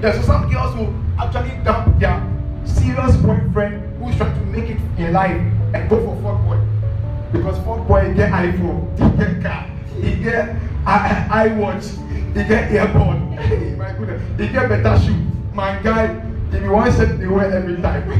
There's 0.00 0.16
yeah, 0.16 0.20
so 0.20 0.26
some 0.26 0.50
girls 0.52 0.74
who 0.74 0.94
actually 1.18 1.64
dump 1.64 1.98
their 1.98 2.33
serious 2.64 3.16
boyfriend 3.16 3.82
who's 3.98 4.16
trying 4.16 4.34
to 4.34 4.46
make 4.46 4.70
it 4.70 4.80
in 4.98 5.12
life 5.12 5.40
and 5.74 5.88
go 5.88 5.98
for 5.98 6.14
fuck 6.22 6.44
boy. 6.44 6.58
Because 7.32 7.56
fuck 7.64 7.86
boy 7.88 8.14
get 8.14 8.32
iPhone, 8.32 8.90
he 8.98 9.16
get 9.16 9.42
car, 9.42 9.66
he 10.00 10.16
get 10.22 10.56
I, 10.86 11.26
I 11.30 11.48
watch, 11.54 11.84
he 12.34 12.44
get 12.44 12.70
earbud. 12.70 13.76
My 13.78 13.92
goodness, 13.92 14.22
he 14.38 14.48
get 14.48 14.68
better 14.68 14.98
shoe. 15.02 15.16
My 15.54 15.80
guy, 15.82 16.20
if 16.52 16.62
you 16.62 16.70
want 16.70 16.92
set 16.94 17.18
they 17.18 17.26
wear 17.26 17.50
every 17.50 17.76
time. 17.80 18.08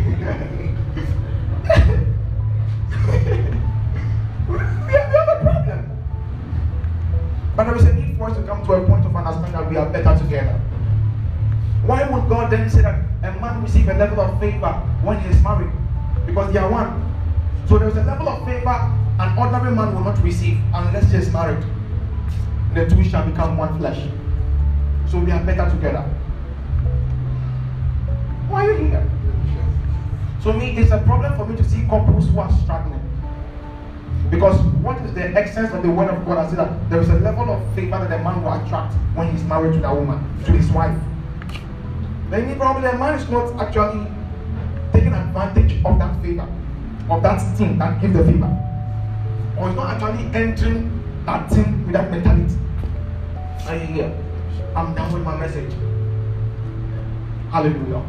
we 4.49 4.59
have 4.59 5.29
a 5.29 5.41
problem. 5.43 5.91
But 7.57 7.65
there 7.65 7.77
is 7.77 7.85
a 7.85 7.93
need 7.93 8.17
for 8.17 8.31
us 8.31 8.37
to 8.37 8.43
come 8.45 8.65
to 8.67 8.73
a 8.73 8.87
point 8.87 9.05
of 9.05 9.15
understanding 9.15 9.53
that 9.53 9.71
we 9.71 9.77
are 9.77 9.89
better 9.91 10.19
together. 10.19 10.61
Why 11.87 12.09
would 12.09 12.29
God 12.29 12.51
then 12.51 12.71
say 12.71 12.83
that 12.83 13.14
a 13.25 13.33
man 13.41 13.63
receive 13.63 13.89
a 13.89 13.95
level 13.95 14.21
of 14.21 14.39
favor 14.39 14.73
when 15.03 15.19
he 15.21 15.29
is 15.31 15.43
married? 15.43 15.73
Because 16.27 16.53
they 16.53 16.59
are 16.59 16.71
one. 16.71 17.01
So 17.69 17.79
there's 17.79 17.97
a 17.97 18.05
level 18.05 18.29
of 18.29 18.45
favor 18.45 19.01
an 19.19 19.39
ordinary 19.39 19.75
man 19.75 19.95
will 19.95 20.03
not 20.03 20.21
receive 20.25 20.59
unless 20.75 21.11
he 21.11 21.19
is 21.19 21.33
married. 21.33 21.65
The 22.75 22.89
two 22.89 23.05
shall 23.05 23.25
become 23.25 23.57
one 23.57 23.79
flesh. 23.79 24.09
So 25.09 25.19
we 25.19 25.31
are 25.31 25.43
better 25.45 25.71
together. 25.71 26.03
Why 28.49 28.67
are 28.67 28.73
you 28.73 28.87
here? 28.89 29.11
So 30.43 30.53
me, 30.53 30.77
it's 30.77 30.91
a 30.91 30.99
problem 30.99 31.37
for 31.37 31.47
me 31.47 31.57
to 31.57 31.65
see 31.65 31.87
couples 31.89 32.29
who 32.29 32.41
are 32.41 32.53
struggling. 32.63 33.01
Because 34.31 34.61
what 34.83 35.01
is 35.03 35.15
the 35.15 35.23
essence 35.23 35.73
of 35.73 35.83
the 35.83 35.91
word 35.91 36.11
of 36.11 36.27
God? 36.27 36.39
I 36.39 36.51
say 36.51 36.57
that 36.57 36.91
there 36.91 37.01
is 37.01 37.09
a 37.09 37.15
level 37.21 37.51
of 37.51 37.75
favor 37.77 37.99
that 37.99 38.21
a 38.21 38.23
man 38.23 38.43
will 38.43 38.53
attract 38.53 38.95
when 39.15 39.31
he's 39.31 39.45
married 39.45 39.75
to 39.75 39.79
that 39.81 39.95
woman, 39.95 40.19
to 40.45 40.53
his 40.53 40.69
wife. 40.73 40.99
Then 42.31 42.57
probably 42.59 42.89
a 42.89 42.99
man 42.99 43.15
is 43.19 43.29
not 43.29 43.55
actually 43.61 44.07
taking 44.93 45.13
advantage 45.13 45.85
of 45.85 45.99
that 45.99 46.23
favor, 46.23 46.49
of 47.11 47.23
that 47.23 47.39
thing 47.57 47.79
that 47.79 48.01
gives 48.01 48.15
the 48.15 48.25
favor. 48.25 48.51
Or 49.59 49.71
is 49.71 49.77
not 49.77 49.95
actually 49.95 50.25
entering 50.35 50.91
that 51.27 51.51
thing 51.51 51.85
with 51.85 51.93
that 51.93 52.11
mentality. 52.11 52.57
Are 53.67 53.77
you 53.77 53.87
here? 53.87 54.25
I'm 54.75 54.95
done 54.95 55.13
with 55.13 55.23
my 55.23 55.37
message. 55.37 55.73
Hallelujah. 57.51 58.03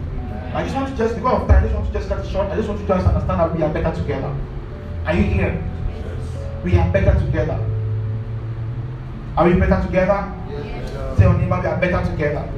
I 0.54 0.64
just 0.64 0.76
want 0.76 0.90
to 0.90 0.96
just, 0.96 1.16
because 1.16 1.42
of 1.42 1.48
time, 1.48 1.64
I 1.64 1.68
just 1.68 1.76
want 1.76 1.88
to 1.88 1.94
just 1.94 2.10
cut 2.10 2.26
it 2.26 2.32
short. 2.32 2.50
I 2.50 2.56
just 2.56 2.68
want 2.68 2.82
to 2.82 2.88
just 2.88 3.06
understand 3.06 3.40
that 3.40 3.56
we 3.56 3.62
are 3.62 3.72
better 3.72 3.96
together. 3.96 4.36
Are 5.06 5.16
you 5.16 5.24
here? 5.24 5.64
We 6.64 6.78
are 6.78 6.92
better 6.92 7.14
together. 7.20 7.60
Are 9.38 9.48
we 9.48 9.60
better 9.60 9.86
together? 9.86 10.34
Yes. 10.50 11.18
Say 11.20 11.26
on 11.26 11.40
neighbor, 11.40 11.60
we 11.62 11.68
are 11.68 11.78
better 11.80 12.10
together. 12.10 12.50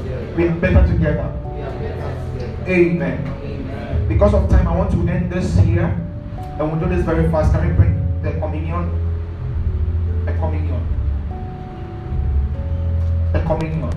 are 0.37 0.55
better 0.59 0.87
together. 0.87 1.31
Amen. 2.67 3.27
Amen. 3.43 4.07
Because 4.07 4.33
of 4.33 4.49
time, 4.49 4.67
I 4.67 4.75
want 4.75 4.91
to 4.91 5.07
end 5.07 5.31
this 5.31 5.57
here. 5.59 5.95
And 6.59 6.71
we'll 6.71 6.79
do 6.79 6.95
this 6.95 7.05
very 7.05 7.29
fast. 7.31 7.53
Can 7.53 7.67
we 7.67 7.73
bring 7.73 8.21
the 8.21 8.31
communion? 8.39 8.89
A 10.27 10.33
communion. 10.33 10.81
A 13.33 13.41
communion. 13.43 13.91